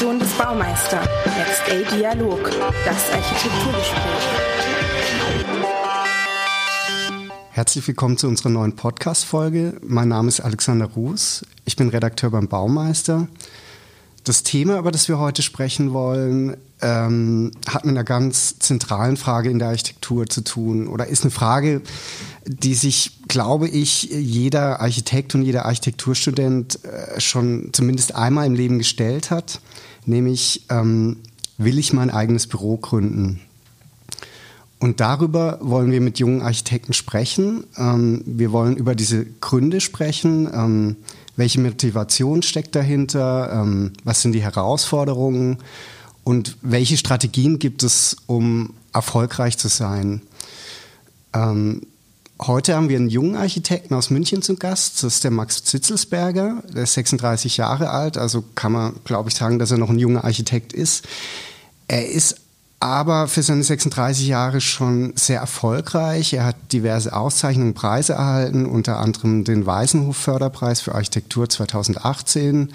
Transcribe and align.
Redaktion 0.00 0.18
des 0.18 0.32
Baumeister. 0.32 1.02
Next 1.36 1.62
A 1.68 1.94
Dialog, 1.94 2.50
das 2.86 3.10
Architekturgespräch. 3.12 4.00
Herzlich 7.50 7.86
willkommen 7.86 8.16
zu 8.16 8.26
unserer 8.26 8.48
neuen 8.48 8.76
Podcast-Folge. 8.76 9.76
Mein 9.82 10.08
Name 10.08 10.28
ist 10.28 10.40
Alexander 10.40 10.86
Ruß. 10.86 11.44
Ich 11.66 11.76
bin 11.76 11.90
Redakteur 11.90 12.30
beim 12.30 12.48
Baumeister. 12.48 13.28
Das 14.24 14.42
Thema, 14.42 14.78
über 14.78 14.90
das 14.90 15.08
wir 15.08 15.18
heute 15.18 15.42
sprechen 15.42 15.92
wollen, 15.92 16.56
ähm, 16.80 17.52
hat 17.68 17.84
mit 17.84 17.94
einer 17.94 18.04
ganz 18.04 18.58
zentralen 18.58 19.18
Frage 19.18 19.50
in 19.50 19.58
der 19.58 19.68
Architektur 19.68 20.26
zu 20.26 20.42
tun 20.42 20.88
oder 20.88 21.08
ist 21.08 21.24
eine 21.24 21.30
Frage, 21.30 21.82
die 22.46 22.74
sich, 22.74 23.20
glaube 23.28 23.68
ich, 23.68 24.04
jeder 24.04 24.80
Architekt 24.80 25.34
und 25.34 25.42
jeder 25.42 25.66
Architekturstudent 25.66 26.84
äh, 26.84 27.20
schon 27.20 27.70
zumindest 27.72 28.14
einmal 28.14 28.46
im 28.46 28.54
Leben 28.54 28.78
gestellt 28.78 29.30
hat, 29.30 29.60
nämlich 30.10 30.66
ähm, 30.68 31.16
will 31.56 31.78
ich 31.78 31.92
mein 31.92 32.10
eigenes 32.10 32.46
Büro 32.46 32.76
gründen? 32.76 33.40
Und 34.78 35.00
darüber 35.00 35.58
wollen 35.60 35.90
wir 35.90 36.00
mit 36.00 36.18
jungen 36.18 36.40
Architekten 36.40 36.94
sprechen. 36.94 37.64
Ähm, 37.76 38.22
wir 38.24 38.50
wollen 38.50 38.76
über 38.76 38.94
diese 38.94 39.26
Gründe 39.26 39.80
sprechen. 39.80 40.48
Ähm, 40.52 40.96
welche 41.36 41.60
Motivation 41.60 42.42
steckt 42.42 42.74
dahinter? 42.74 43.52
Ähm, 43.52 43.92
was 44.04 44.22
sind 44.22 44.32
die 44.32 44.42
Herausforderungen? 44.42 45.58
Und 46.24 46.56
welche 46.62 46.96
Strategien 46.96 47.58
gibt 47.58 47.82
es, 47.82 48.16
um 48.26 48.74
erfolgreich 48.94 49.58
zu 49.58 49.68
sein? 49.68 50.22
Ähm, 51.34 51.82
heute 52.40 52.74
haben 52.74 52.88
wir 52.88 52.96
einen 52.96 53.08
jungen 53.08 53.36
Architekten 53.36 53.94
aus 53.94 54.10
München 54.10 54.42
zu 54.42 54.56
Gast. 54.56 55.02
Das 55.02 55.14
ist 55.14 55.24
der 55.24 55.30
Max 55.30 55.64
Zitzelsberger. 55.64 56.62
Der 56.74 56.84
ist 56.84 56.94
36 56.94 57.56
Jahre 57.56 57.90
alt, 57.90 58.16
also 58.16 58.42
kann 58.54 58.72
man, 58.72 58.94
glaube 59.04 59.28
ich, 59.28 59.34
sagen, 59.34 59.58
dass 59.58 59.70
er 59.70 59.78
noch 59.78 59.90
ein 59.90 59.98
junger 59.98 60.24
Architekt 60.24 60.72
ist. 60.72 61.06
Er 61.88 62.08
ist 62.08 62.36
aber 62.80 63.28
für 63.28 63.42
seine 63.42 63.62
36 63.62 64.26
Jahre 64.26 64.62
schon 64.62 65.12
sehr 65.14 65.40
erfolgreich. 65.40 66.32
Er 66.32 66.44
hat 66.44 66.56
diverse 66.72 67.14
Auszeichnungen, 67.14 67.74
Preise 67.74 68.14
erhalten, 68.14 68.64
unter 68.64 68.98
anderem 68.98 69.44
den 69.44 69.66
Weißenhof 69.66 70.16
Förderpreis 70.16 70.80
für 70.80 70.94
Architektur 70.94 71.48
2018. 71.48 72.72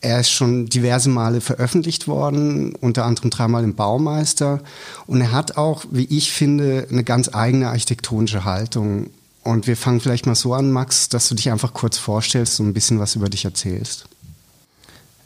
Er 0.00 0.20
ist 0.20 0.30
schon 0.30 0.66
diverse 0.66 1.08
Male 1.08 1.40
veröffentlicht 1.40 2.06
worden, 2.06 2.74
unter 2.74 3.04
anderem 3.04 3.30
dreimal 3.30 3.64
im 3.64 3.74
Baumeister. 3.74 4.60
Und 5.06 5.20
er 5.20 5.32
hat 5.32 5.56
auch, 5.56 5.84
wie 5.90 6.04
ich 6.04 6.32
finde, 6.32 6.86
eine 6.90 7.02
ganz 7.02 7.34
eigene 7.34 7.68
architektonische 7.68 8.44
Haltung. 8.44 9.10
Und 9.42 9.66
wir 9.66 9.76
fangen 9.76 10.00
vielleicht 10.00 10.26
mal 10.26 10.34
so 10.34 10.54
an, 10.54 10.70
Max, 10.70 11.08
dass 11.08 11.28
du 11.28 11.34
dich 11.34 11.50
einfach 11.50 11.72
kurz 11.72 11.98
vorstellst 11.98 12.60
und 12.60 12.68
ein 12.68 12.74
bisschen 12.74 12.98
was 12.98 13.14
über 13.14 13.28
dich 13.28 13.44
erzählst. 13.44 14.06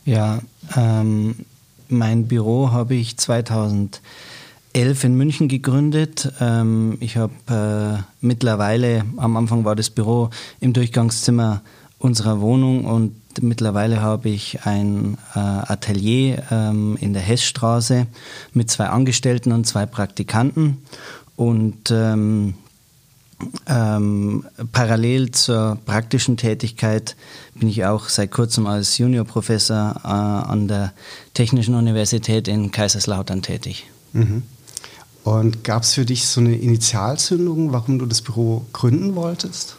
Ja, 0.04 0.40
ähm, 0.76 1.36
mein 1.88 2.28
Büro 2.28 2.70
habe 2.70 2.94
ich 2.94 3.16
2011 3.16 4.00
in 5.02 5.14
München 5.16 5.48
gegründet. 5.48 6.32
Ähm, 6.40 6.96
ich 7.00 7.16
habe 7.16 7.32
äh, 7.48 8.02
mittlerweile, 8.20 9.04
am 9.16 9.36
Anfang 9.36 9.64
war 9.64 9.74
das 9.74 9.90
Büro 9.90 10.30
im 10.60 10.72
Durchgangszimmer 10.72 11.62
unserer 12.00 12.40
Wohnung 12.40 12.86
und 12.86 13.14
mittlerweile 13.40 14.00
habe 14.00 14.30
ich 14.30 14.64
ein 14.64 15.18
äh, 15.34 15.38
Atelier 15.38 16.42
ähm, 16.50 16.96
in 17.00 17.12
der 17.12 17.22
Hessstraße 17.22 18.06
mit 18.52 18.70
zwei 18.70 18.86
Angestellten 18.86 19.52
und 19.52 19.66
zwei 19.66 19.86
Praktikanten 19.86 20.78
und 21.36 21.90
ähm, 21.90 22.54
ähm, 23.66 24.44
parallel 24.72 25.30
zur 25.30 25.78
praktischen 25.86 26.36
Tätigkeit 26.36 27.16
bin 27.54 27.68
ich 27.68 27.84
auch 27.84 28.08
seit 28.08 28.30
kurzem 28.30 28.66
als 28.66 28.98
Juniorprofessor 28.98 30.00
äh, 30.02 30.08
an 30.08 30.68
der 30.68 30.92
Technischen 31.34 31.74
Universität 31.74 32.48
in 32.48 32.70
Kaiserslautern 32.70 33.42
tätig. 33.42 33.86
Mhm. 34.12 34.42
Und 35.22 35.64
gab 35.64 35.82
es 35.82 35.94
für 35.94 36.06
dich 36.06 36.26
so 36.26 36.40
eine 36.40 36.56
Initialzündung, 36.56 37.72
warum 37.72 37.98
du 37.98 38.06
das 38.06 38.22
Büro 38.22 38.64
gründen 38.72 39.14
wolltest? 39.14 39.76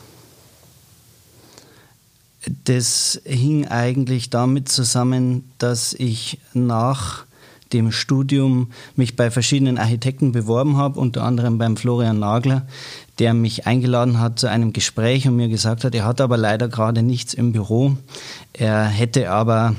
Das 2.63 3.21
hing 3.23 3.67
eigentlich 3.67 4.29
damit 4.29 4.69
zusammen, 4.69 5.49
dass 5.59 5.93
ich 5.93 6.39
nach 6.53 7.25
dem 7.73 7.91
Studium 7.91 8.71
mich 8.95 9.15
bei 9.15 9.31
verschiedenen 9.31 9.77
Architekten 9.77 10.31
beworben 10.31 10.77
habe, 10.77 10.99
unter 10.99 11.23
anderem 11.23 11.57
beim 11.57 11.77
Florian 11.77 12.19
Nagler, 12.19 12.67
der 13.19 13.33
mich 13.33 13.67
eingeladen 13.67 14.19
hat 14.19 14.39
zu 14.39 14.49
einem 14.49 14.73
Gespräch 14.73 15.27
und 15.27 15.35
mir 15.35 15.47
gesagt 15.47 15.83
hat, 15.83 15.95
er 15.95 16.05
hat 16.05 16.21
aber 16.21 16.37
leider 16.37 16.67
gerade 16.67 17.01
nichts 17.01 17.33
im 17.33 17.51
Büro. 17.51 17.95
Er 18.53 18.85
hätte 18.85 19.29
aber 19.29 19.75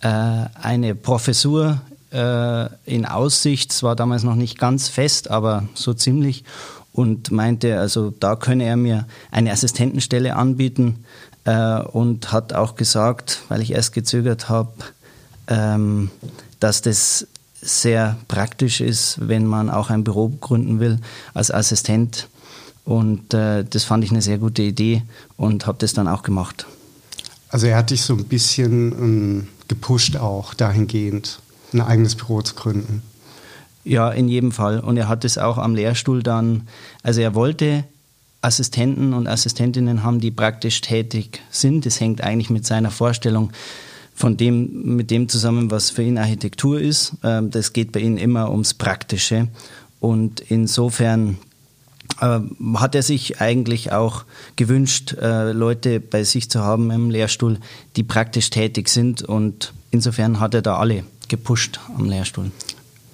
äh, 0.00 0.08
eine 0.08 0.94
Professur 0.94 1.80
äh, 2.12 2.66
in 2.84 3.06
Aussicht, 3.06 3.72
es 3.72 3.82
war 3.82 3.96
damals 3.96 4.24
noch 4.24 4.34
nicht 4.34 4.58
ganz 4.58 4.88
fest, 4.88 5.30
aber 5.30 5.68
so 5.74 5.94
ziemlich. 5.94 6.44
Und 6.92 7.30
meinte, 7.30 7.80
also 7.80 8.10
da 8.10 8.36
könne 8.36 8.64
er 8.64 8.76
mir 8.76 9.06
eine 9.30 9.50
Assistentenstelle 9.50 10.36
anbieten 10.36 11.04
äh, 11.44 11.80
und 11.80 12.32
hat 12.32 12.52
auch 12.52 12.74
gesagt, 12.74 13.42
weil 13.48 13.62
ich 13.62 13.72
erst 13.72 13.92
gezögert 13.92 14.48
habe, 14.48 14.72
ähm, 15.48 16.10
dass 16.60 16.82
das 16.82 17.26
sehr 17.60 18.16
praktisch 18.28 18.80
ist, 18.80 19.16
wenn 19.20 19.46
man 19.46 19.70
auch 19.70 19.90
ein 19.90 20.04
Büro 20.04 20.28
gründen 20.28 20.80
will 20.80 20.98
als 21.34 21.50
Assistent 21.50 22.28
und 22.84 23.32
äh, 23.34 23.64
das 23.64 23.84
fand 23.84 24.04
ich 24.04 24.10
eine 24.10 24.22
sehr 24.22 24.38
gute 24.38 24.62
Idee 24.62 25.02
und 25.36 25.66
habe 25.66 25.78
das 25.78 25.92
dann 25.92 26.08
auch 26.08 26.22
gemacht. 26.22 26.66
Also 27.48 27.66
er 27.66 27.76
hat 27.76 27.90
dich 27.90 28.02
so 28.02 28.14
ein 28.14 28.24
bisschen 28.24 28.92
ähm, 28.92 29.48
gepusht 29.68 30.16
auch 30.16 30.54
dahingehend, 30.54 31.40
ein 31.72 31.80
eigenes 31.80 32.16
Büro 32.16 32.42
zu 32.42 32.54
gründen. 32.54 33.02
Ja, 33.84 34.10
in 34.10 34.28
jedem 34.28 34.52
Fall. 34.52 34.80
Und 34.80 34.96
er 34.96 35.08
hat 35.08 35.24
es 35.24 35.38
auch 35.38 35.58
am 35.58 35.74
Lehrstuhl 35.74 36.22
dann, 36.22 36.68
also 37.02 37.20
er 37.20 37.34
wollte 37.34 37.84
Assistenten 38.42 39.14
und 39.14 39.28
Assistentinnen 39.28 40.02
haben, 40.02 40.20
die 40.20 40.30
praktisch 40.30 40.80
tätig 40.80 41.40
sind. 41.50 41.86
Das 41.86 42.00
hängt 42.00 42.20
eigentlich 42.20 42.50
mit 42.50 42.66
seiner 42.66 42.90
Vorstellung 42.90 43.52
von 44.14 44.36
dem, 44.36 44.96
mit 44.96 45.10
dem 45.10 45.28
zusammen, 45.28 45.70
was 45.70 45.90
für 45.90 46.02
ihn 46.02 46.18
Architektur 46.18 46.80
ist. 46.80 47.14
Ähm, 47.22 47.50
das 47.50 47.72
geht 47.72 47.92
bei 47.92 48.00
ihm 48.00 48.16
immer 48.16 48.50
ums 48.50 48.74
Praktische. 48.74 49.48
Und 50.00 50.40
insofern 50.40 51.38
äh, 52.20 52.40
hat 52.74 52.94
er 52.94 53.02
sich 53.02 53.40
eigentlich 53.40 53.92
auch 53.92 54.24
gewünscht, 54.56 55.14
äh, 55.14 55.52
Leute 55.52 56.00
bei 56.00 56.24
sich 56.24 56.50
zu 56.50 56.60
haben 56.60 56.90
im 56.90 57.10
Lehrstuhl, 57.10 57.58
die 57.96 58.02
praktisch 58.02 58.50
tätig 58.50 58.88
sind. 58.88 59.22
Und 59.22 59.72
insofern 59.90 60.40
hat 60.40 60.54
er 60.54 60.62
da 60.62 60.76
alle 60.76 61.04
gepusht 61.28 61.80
am 61.96 62.06
Lehrstuhl. 62.06 62.50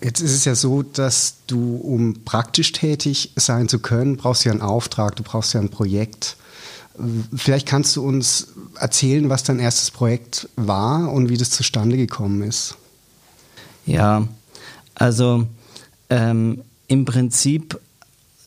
Jetzt 0.00 0.20
ist 0.20 0.32
es 0.32 0.44
ja 0.44 0.54
so, 0.54 0.82
dass 0.82 1.38
du, 1.46 1.76
um 1.76 2.22
praktisch 2.24 2.72
tätig 2.72 3.32
sein 3.36 3.68
zu 3.68 3.80
können, 3.80 4.16
brauchst 4.16 4.44
du 4.44 4.48
ja 4.48 4.52
einen 4.52 4.62
Auftrag, 4.62 5.16
du 5.16 5.22
brauchst 5.22 5.54
ja 5.54 5.60
ein 5.60 5.70
Projekt. 5.70 6.36
Vielleicht 7.34 7.66
kannst 7.66 7.96
du 7.96 8.02
uns 8.02 8.48
erzählen, 8.78 9.28
was 9.28 9.42
dein 9.42 9.58
erstes 9.58 9.90
Projekt 9.90 10.48
war 10.56 11.12
und 11.12 11.28
wie 11.28 11.36
das 11.36 11.50
zustande 11.50 11.96
gekommen 11.96 12.42
ist. 12.42 12.76
Ja, 13.86 14.26
also 14.94 15.46
ähm, 16.10 16.62
im 16.86 17.04
Prinzip 17.04 17.80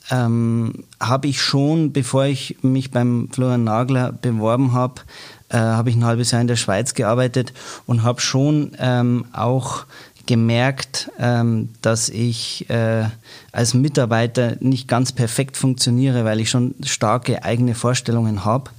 ähm, 0.10 0.84
habe 1.00 1.28
ich 1.28 1.42
schon, 1.42 1.94
bevor 1.94 2.26
ich 2.26 2.58
mich 2.62 2.92
beim 2.92 3.30
Florian 3.32 3.64
Nagler 3.64 4.12
beworben 4.12 4.74
habe, 4.74 5.02
äh, 5.50 5.58
habe 5.58 5.90
ich 5.90 5.96
ein 5.96 6.06
halbes 6.06 6.32
Jahr 6.32 6.42
in 6.42 6.48
der 6.48 6.56
Schweiz 6.58 6.94
gearbeitet 6.94 7.54
und 7.86 8.04
habe 8.04 8.22
schon 8.22 8.72
ähm, 8.78 9.26
auch 9.34 9.86
gemerkt, 10.26 11.12
ähm, 11.20 11.70
dass 11.82 12.10
ich 12.10 12.70
äh, 12.70 13.06
als 13.52 13.74
Mitarbeiter 13.74 14.56
nicht 14.60 14.88
ganz 14.88 15.12
perfekt 15.12 15.58
funktioniere, 15.58 16.26
weil 16.26 16.40
ich 16.40 16.50
schon 16.50 16.76
starke 16.84 17.44
eigene 17.44 17.76
Vorstellungen 17.76 18.46
habe. 18.46 18.72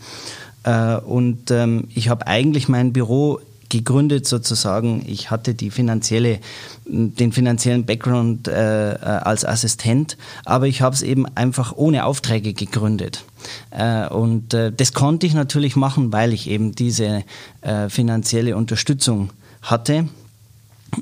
Äh, 0.64 0.96
und 0.96 1.50
ähm, 1.50 1.88
ich 1.94 2.08
habe 2.08 2.26
eigentlich 2.26 2.68
mein 2.68 2.92
Büro 2.92 3.40
gegründet 3.72 4.26
sozusagen. 4.28 5.02
Ich 5.06 5.30
hatte 5.30 5.54
die 5.54 5.70
finanzielle, 5.70 6.40
den 6.84 7.32
finanziellen 7.32 7.86
Background 7.86 8.46
äh, 8.46 8.92
äh 8.92 8.98
als 8.98 9.44
Assistent, 9.44 10.18
aber 10.44 10.66
ich 10.66 10.82
habe 10.82 10.94
es 10.94 11.00
eben 11.02 11.26
einfach 11.34 11.72
ohne 11.74 12.04
Aufträge 12.04 12.52
gegründet. 12.52 13.24
Äh, 13.70 14.08
und 14.08 14.52
äh, 14.52 14.70
das 14.70 14.92
konnte 14.92 15.26
ich 15.26 15.34
natürlich 15.34 15.74
machen, 15.74 16.12
weil 16.12 16.34
ich 16.34 16.50
eben 16.50 16.74
diese 16.74 17.24
äh, 17.62 17.88
finanzielle 17.88 18.56
Unterstützung 18.56 19.30
hatte. 19.62 20.06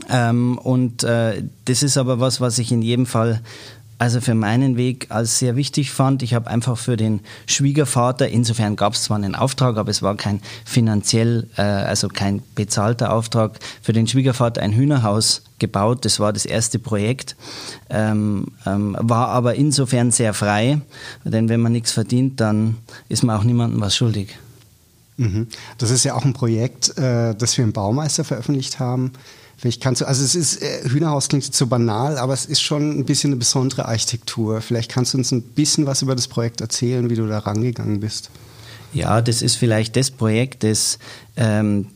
Ähm, 0.09 0.59
und 0.59 1.05
äh, 1.05 1.43
das 1.65 1.83
ist 1.83 1.99
aber 1.99 2.21
was, 2.21 2.41
was 2.41 2.59
ich 2.59 2.73
in 2.73 2.83
jedem 2.83 3.07
Fall 3.07 3.41
also 4.01 4.23
für 4.23 4.35
meinen 4.35 4.79
Weg 4.79 5.09
als 5.11 5.39
sehr 5.39 5.57
wichtig 5.57 5.93
fand. 5.93 6.23
Ich 6.23 6.33
habe 6.33 6.49
einfach 6.49 6.79
für 6.79 6.97
den 6.97 7.21
Schwiegervater, 7.47 8.29
insofern 8.29 8.75
gab 8.75 8.95
es 8.95 9.03
zwar 9.03 9.19
einen 9.19 9.35
Auftrag, 9.35 9.77
aber 9.77 9.91
es 9.91 10.01
war 10.01 10.17
kein 10.17 10.41
finanziell, 10.65 11.49
äh, 11.59 11.63
also 11.63 12.09
kein 12.09 12.43
bezahlter 12.55 13.13
Auftrag, 13.13 13.59
für 13.83 13.93
den 13.93 14.07
Schwiegervater 14.07 14.63
ein 14.63 14.73
Hühnerhaus 14.73 15.43
gebaut. 15.59 16.07
Das 16.07 16.19
war 16.19 16.33
das 16.33 16.47
erste 16.47 16.79
Projekt, 16.79 17.37
ähm, 17.91 18.47
ähm, 18.65 18.97
war 18.99 19.29
aber 19.29 19.57
insofern 19.57 20.13
sehr 20.13 20.33
frei, 20.33 20.81
denn 21.25 21.51
wenn 21.51 21.61
man 21.61 21.73
nichts 21.73 21.93
verdient, 21.93 22.41
dann 22.41 22.79
ist 23.11 23.23
man 23.23 23.37
auch 23.37 23.45
niemandem 23.45 23.83
was 23.83 23.95
schuldig. 23.95 24.39
Mhm. 25.19 25.49
Das 25.77 25.91
ist 25.91 26.05
ja 26.05 26.15
auch 26.15 26.25
ein 26.25 26.33
Projekt, 26.33 26.97
äh, 26.97 27.35
das 27.35 27.59
wir 27.59 27.65
im 27.65 27.75
Baumeister 27.75 28.25
veröffentlicht 28.25 28.81
haben. 28.81 29.13
Vielleicht 29.61 29.83
kannst 29.83 30.01
du, 30.01 30.09
also 30.09 30.25
es 30.25 30.35
ist, 30.35 30.63
äh, 30.63 30.89
Hühnerhaus 30.89 31.29
klingt 31.29 31.45
jetzt 31.45 31.59
so 31.59 31.67
banal, 31.67 32.17
aber 32.17 32.33
es 32.33 32.47
ist 32.47 32.63
schon 32.63 32.99
ein 32.99 33.05
bisschen 33.05 33.29
eine 33.29 33.37
besondere 33.37 33.85
Architektur. 33.85 34.63
Vielleicht 34.63 34.91
kannst 34.91 35.13
du 35.13 35.19
uns 35.19 35.33
ein 35.33 35.43
bisschen 35.43 35.85
was 35.85 36.01
über 36.01 36.17
das 36.17 36.29
Projekt 36.29 36.63
erzählen, 36.63 37.11
wie 37.11 37.15
du 37.15 37.27
da 37.27 37.41
rangegangen 37.41 38.01
bist. 38.01 38.31
Ja, 38.95 39.21
das 39.21 39.43
ist 39.43 39.57
vielleicht 39.57 39.97
das 39.97 40.11
Projekt, 40.11 40.65
das 40.65 40.99
ähm, 41.37 41.89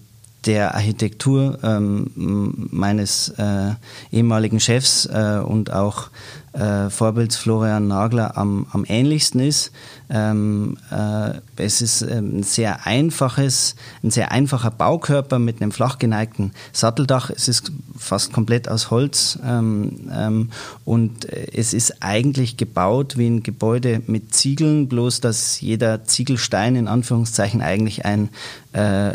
der 0.45 0.75
Architektur 0.75 1.59
ähm, 1.63 2.11
meines 2.15 3.31
äh, 3.31 3.73
ehemaligen 4.13 4.61
Chefs 4.61 5.07
äh, 5.07 5.41
und 5.43 5.73
auch 5.73 6.11
äh, 6.55 6.89
Vorbilds 6.89 7.37
Florian 7.37 7.89
Nagler 7.89 8.37
am, 8.37 8.67
am 8.73 8.85
ähnlichsten 8.89 9.41
ist. 9.41 9.73
Ähm, 10.09 10.77
äh, 10.91 11.33
es 11.57 11.83
ist 11.83 12.03
ähm, 12.03 12.39
ein 12.39 12.43
sehr 12.43 12.87
einfaches, 12.87 13.75
ein 14.03 14.11
sehr 14.11 14.33
einfacher 14.33 14.71
Baukörper 14.71 15.39
mit 15.39 15.61
einem 15.61 15.73
flach 15.73 15.99
geneigten 15.99 16.53
Satteldach. 16.73 17.31
Es 17.31 17.49
ist 17.49 17.73
fast 17.99 18.33
komplett 18.33 18.69
aus 18.69 18.91
Holz 18.91 19.39
ähm, 19.45 20.11
ähm 20.13 20.51
und 20.85 21.27
es 21.33 21.75
ist 21.75 22.03
eigentlich 22.03 22.57
gebaut 22.57 23.17
wie 23.17 23.27
ein 23.27 23.43
Gebäude 23.43 24.03
mit 24.07 24.35
Ziegeln, 24.35 24.89
bloß 24.89 25.21
dass 25.21 25.61
jeder 25.61 26.05
Ziegelstein 26.05 26.77
in 26.77 26.89
Anführungszeichen 26.89 27.63
eigentlich 27.63 28.05
ein 28.05 28.29
äh, 28.73 29.13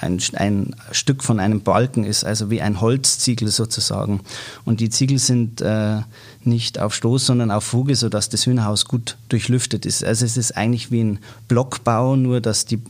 ein, 0.00 0.20
ein, 0.34 0.74
Stück 0.90 1.22
von 1.22 1.40
einem 1.40 1.62
Balken 1.62 2.04
ist, 2.04 2.24
also 2.24 2.50
wie 2.50 2.60
ein 2.60 2.80
Holzziegel 2.80 3.48
sozusagen. 3.48 4.20
Und 4.64 4.80
die 4.80 4.90
Ziegel 4.90 5.18
sind 5.18 5.60
äh, 5.60 6.00
nicht 6.46 6.78
auf 6.78 6.94
Stoß, 6.94 7.26
sondern 7.26 7.50
auf 7.50 7.64
Fuge, 7.64 7.94
sodass 7.96 8.28
das 8.28 8.46
Hühnerhaus 8.46 8.84
gut 8.86 9.16
durchlüftet 9.28 9.86
ist. 9.86 10.04
Also 10.04 10.24
es 10.24 10.36
ist 10.36 10.56
eigentlich 10.56 10.90
wie 10.90 11.02
ein 11.02 11.18
Blockbau, 11.48 12.16
nur 12.16 12.40
dass 12.40 12.64
die 12.64 12.80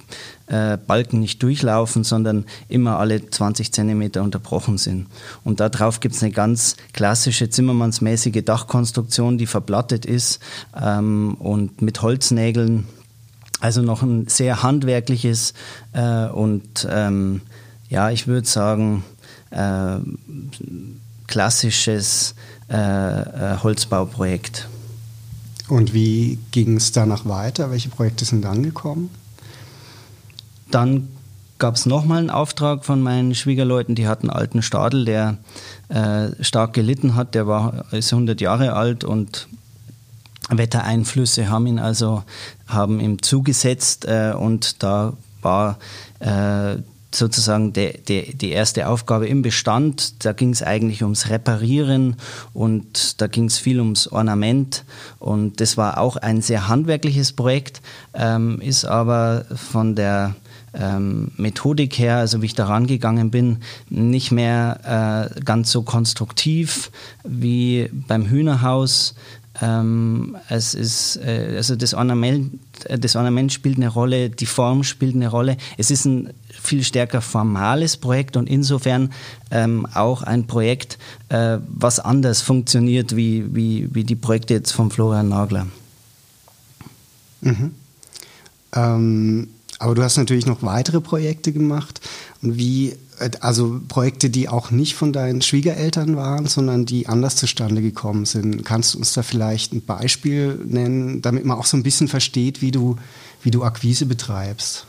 äh, 0.47 0.77
Balken 0.77 1.21
nicht 1.21 1.43
durchlaufen, 1.43 2.05
sondern 2.05 2.45
immer 2.69 2.99
alle 2.99 3.29
20 3.29 3.73
Zentimeter 3.73 4.23
unterbrochen 4.23 4.79
sind. 4.79 5.07
Und 5.45 5.61
darauf 5.61 6.01
gibt 6.01 6.15
es 6.15 6.23
eine 6.23 6.33
ganz 6.33 6.77
klassische 6.93 7.51
Zimmermannsmäßige 7.51 8.45
Dachkonstruktion, 8.45 9.39
die 9.39 9.47
verblattet 9.47 10.07
ist 10.07 10.41
ähm, 10.81 11.35
und 11.39 11.83
mit 11.83 12.03
Holznägeln. 12.03 12.87
Also 13.61 13.81
noch 13.81 14.03
ein 14.03 14.27
sehr 14.27 14.63
handwerkliches 14.63 15.55
äh, 15.93 16.27
und 16.27 16.87
ähm, 16.91 17.43
ja, 17.89 18.11
ich 18.11 18.27
würde 18.27 18.49
sagen, 18.49 19.05
äh, 19.51 19.99
klassisches 21.27 22.35
äh, 22.73 22.77
äh, 22.77 23.59
Holzbauprojekt. 23.63 24.69
Und 25.69 25.93
wie 25.93 26.39
ging 26.51 26.77
es 26.77 26.93
danach 26.93 27.27
weiter? 27.27 27.71
Welche 27.71 27.91
Projekte 27.91 28.25
sind 28.25 28.43
dann 28.43 28.63
gekommen? 28.63 29.11
Dann 30.71 31.09
gab 31.59 31.77
es 31.77 31.87
nochmal 31.87 32.19
einen 32.19 32.31
Auftrag 32.31 32.85
von 32.85 33.03
meinen 33.03 33.35
Schwiegerleuten, 33.35 33.95
die 33.95 34.09
hatten 34.09 34.31
einen 34.31 34.39
alten 34.39 34.63
Stadel, 34.63 35.05
der 35.05 35.37
äh, 35.91 36.31
stark 36.43 36.73
gelitten 36.73 37.15
hat, 37.15 37.35
der 37.35 37.47
war, 37.47 37.85
ist 37.93 38.13
100 38.13 38.41
Jahre 38.41 38.73
alt 38.73 39.05
und 39.05 39.49
Wettereinflüsse 40.49 41.49
haben 41.49 41.67
ihn 41.67 41.79
also 41.79 42.25
haben 42.67 42.99
ihm 43.01 43.23
zugesetzt 43.23 44.07
äh, 44.07 44.33
und 44.37 44.83
da 44.83 45.13
war 45.41 45.79
äh, 46.21 46.77
sozusagen 47.15 47.73
de, 47.73 48.01
de, 48.01 48.35
die 48.35 48.51
erste 48.51 48.89
Aufgabe 48.89 49.27
im 49.27 49.43
Bestand. 49.43 50.25
Da 50.25 50.33
ging 50.33 50.51
es 50.51 50.63
eigentlich 50.63 51.03
ums 51.03 51.29
Reparieren 51.29 52.17
und 52.53 53.21
da 53.21 53.27
ging 53.27 53.47
es 53.47 53.59
viel 53.59 53.81
ums 53.81 54.07
Ornament. 54.09 54.85
Und 55.19 55.61
das 55.61 55.77
war 55.77 55.99
auch 55.99 56.17
ein 56.17 56.43
sehr 56.43 56.69
handwerkliches 56.69 57.33
Projekt, 57.33 57.83
ähm, 58.15 58.61
ist 58.61 58.85
aber 58.85 59.45
von 59.55 59.95
der 59.95 60.35
ähm, 60.75 61.31
Methodik 61.37 61.99
her, 61.99 62.17
also 62.17 62.43
wie 62.43 62.47
ich 62.47 62.55
da 62.55 62.67
rangegangen 62.67 63.31
bin, 63.31 63.59
nicht 63.91 64.33
mehr 64.33 65.31
äh, 65.37 65.41
ganz 65.41 65.71
so 65.71 65.83
konstruktiv 65.83 66.91
wie 67.25 67.91
beim 67.93 68.27
Hühnerhaus. 68.27 69.15
Ähm, 69.63 70.37
es 70.49 70.75
ist, 70.75 71.19
äh, 71.19 71.55
also 71.57 71.77
das 71.77 71.95
Ornament, 71.95 72.59
äh, 72.87 72.99
das 72.99 73.15
Ornament 73.15 73.53
spielt 73.53 73.77
eine 73.77 73.89
Rolle, 73.89 74.29
die 74.29 74.47
Form 74.47 74.83
spielt 74.83 75.15
eine 75.15 75.29
Rolle. 75.29 75.57
Es 75.79 75.93
ist 75.93 76.05
ein 76.05 76.31
viel 76.51 76.83
stärker 76.83 77.21
formales 77.21 77.97
Projekt 77.97 78.37
und 78.37 78.49
insofern 78.49 79.13
ähm, 79.53 79.87
auch 79.95 80.23
ein 80.23 80.49
Projekt, 80.49 80.99
äh, 81.29 81.59
was 81.69 82.01
anders 82.01 82.41
funktioniert 82.43 83.15
wie, 83.15 83.55
wie, 83.55 83.89
wie 83.95 84.03
die 84.03 84.17
Projekte 84.17 84.55
jetzt 84.55 84.73
von 84.73 84.91
Florian 84.91 85.29
Nagler. 85.29 85.69
Mhm. 87.43 87.71
Ähm, 88.75 89.49
aber 89.79 89.95
du 89.95 90.03
hast 90.03 90.17
natürlich 90.17 90.47
noch 90.47 90.63
weitere 90.63 91.01
Projekte 91.01 91.53
gemacht. 91.53 92.01
Wie 92.43 92.97
also 93.41 93.81
Projekte, 93.89 94.31
die 94.31 94.49
auch 94.49 94.71
nicht 94.71 94.95
von 94.95 95.13
deinen 95.13 95.43
Schwiegereltern 95.43 96.17
waren, 96.17 96.47
sondern 96.47 96.87
die 96.87 97.07
anders 97.07 97.37
zustande 97.37 97.81
gekommen 97.81 98.25
sind. 98.25 98.65
Kannst 98.65 98.95
du 98.95 98.99
uns 98.99 99.13
da 99.13 99.23
vielleicht 99.23 99.73
ein 99.73 99.85
Beispiel 99.85 100.59
nennen, 100.67 101.23
damit 101.23 101.45
man 101.45 101.57
auch 101.57 101.67
so 101.67 101.77
ein 101.77 101.85
bisschen 101.85 102.09
versteht, 102.09 102.61
wie 102.61 102.73
du, 102.73 102.97
wie 103.43 103.51
du 103.51 103.63
Akquise 103.63 104.07
betreibst? 104.07 104.87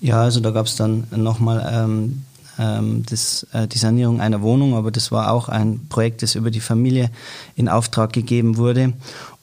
Ja, 0.00 0.22
also 0.22 0.40
da 0.40 0.50
gab 0.50 0.66
es 0.66 0.76
dann 0.76 1.06
nochmal 1.14 1.70
ähm, 1.72 2.24
ähm, 2.58 3.04
äh, 3.52 3.66
die 3.68 3.78
Sanierung 3.78 4.20
einer 4.20 4.42
Wohnung, 4.42 4.74
aber 4.74 4.90
das 4.90 5.12
war 5.12 5.32
auch 5.32 5.48
ein 5.48 5.86
Projekt, 5.88 6.22
das 6.22 6.34
über 6.34 6.50
die 6.50 6.60
Familie 6.60 7.10
in 7.56 7.68
Auftrag 7.68 8.12
gegeben 8.12 8.56
wurde. 8.56 8.92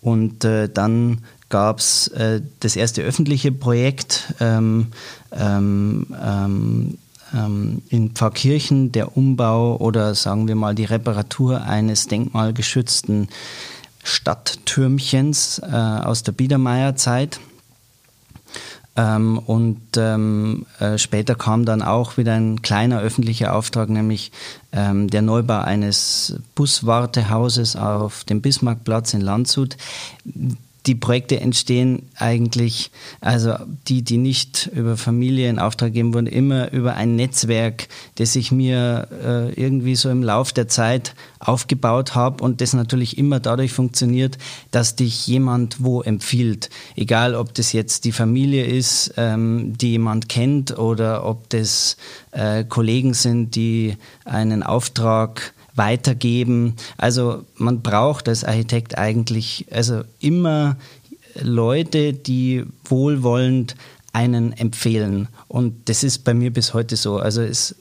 Und 0.02 0.44
äh, 0.44 0.70
dann 0.70 1.20
gab 1.50 1.80
es 1.80 2.08
äh, 2.10 2.42
das 2.60 2.76
erste 2.76 3.02
öffentliche 3.02 3.52
Projekt. 3.52 4.34
Ähm, 4.40 4.88
ähm, 5.32 6.08
ähm 6.22 6.98
ähm, 7.34 7.82
in 7.90 8.12
Pfarrkirchen 8.12 8.92
der 8.92 9.16
Umbau 9.16 9.78
oder 9.78 10.16
sagen 10.16 10.48
wir 10.48 10.56
mal 10.56 10.76
die 10.76 10.86
Reparatur 10.86 11.62
eines 11.62 12.08
denkmalgeschützten 12.08 13.30
Stadttürmchens 14.04 15.60
äh, 15.60 15.66
aus 15.66 16.24
der 16.24 16.32
Biedermeierzeit. 16.34 17.40
Ähm, 18.98 19.40
und 19.40 19.82
ähm, 19.96 20.66
äh, 20.80 20.98
später 20.98 21.36
kam 21.36 21.64
dann 21.64 21.82
auch 21.82 22.18
wieder 22.18 22.34
ein 22.34 22.62
kleiner 22.62 23.00
öffentlicher 23.00 23.56
Auftrag, 23.56 23.90
nämlich 23.90 24.34
ähm, 24.74 25.10
der 25.10 25.22
Neubau 25.22 25.60
eines 25.60 26.36
Buswartehauses 26.56 27.78
auf 27.78 28.26
dem 28.26 28.42
Bismarckplatz 28.42 29.14
in 29.14 29.22
Landshut 29.22 29.78
die 30.88 30.96
Projekte 30.96 31.40
entstehen 31.40 32.10
eigentlich, 32.16 32.92
also 33.20 33.54
die, 33.88 34.02
die 34.02 34.18
nicht 34.18 34.70
über 34.74 34.98
Familie 34.98 35.50
in 35.50 35.60
Auftrag 35.60 35.90
gegeben 35.90 36.14
wurden, 36.14 36.28
immer 36.28 36.72
über 36.72 36.96
ein 36.96 37.16
Netzwerk, 37.16 37.88
das 38.16 38.36
ich 38.36 38.52
mir 38.52 39.08
äh, 39.24 39.54
irgendwie 39.54 39.96
so 39.96 40.10
im 40.10 40.24
Lauf 40.24 40.54
der 40.54 40.68
Zeit 40.68 41.14
aufgebaut 41.40 42.16
habe 42.16 42.44
und 42.44 42.62
das 42.62 42.74
natürlich 42.74 43.18
immer 43.18 43.40
dadurch 43.40 43.74
funktioniert, 43.74 44.38
dass 44.72 44.96
dich 44.96 45.28
jemand 45.28 45.84
wo 45.84 46.02
empfiehlt. 46.02 46.70
Egal, 46.96 47.36
ob 47.36 47.54
das 47.54 47.74
jetzt 47.74 48.06
die 48.06 48.12
Familie 48.12 48.66
ist, 48.66 49.14
ähm, 49.18 49.78
die 49.78 49.92
jemand 49.92 50.30
kennt 50.30 50.78
oder 50.80 51.26
ob 51.26 51.50
das 51.50 51.98
äh, 52.32 52.64
Kollegen 52.64 53.14
sind, 53.14 53.56
die 53.56 53.98
einen 54.26 54.64
Auftrag 54.64 55.54
weitergeben. 55.76 56.76
Also 56.98 57.46
man 57.56 57.82
braucht 57.82 58.28
als 58.28 58.44
Architekt 58.44 58.98
eigentlich 58.98 59.66
also 59.72 60.04
immer 60.20 60.78
Leute, 61.40 62.14
die 62.14 62.66
wohlwollend 62.86 63.76
einen 64.14 64.54
empfehlen. 64.54 65.28
Und 65.48 65.90
das 65.90 66.04
ist 66.04 66.24
bei 66.24 66.34
mir 66.34 66.52
bis 66.52 66.74
heute 66.74 66.98
so. 66.98 67.18
Also 67.18 67.42
es 67.42 67.76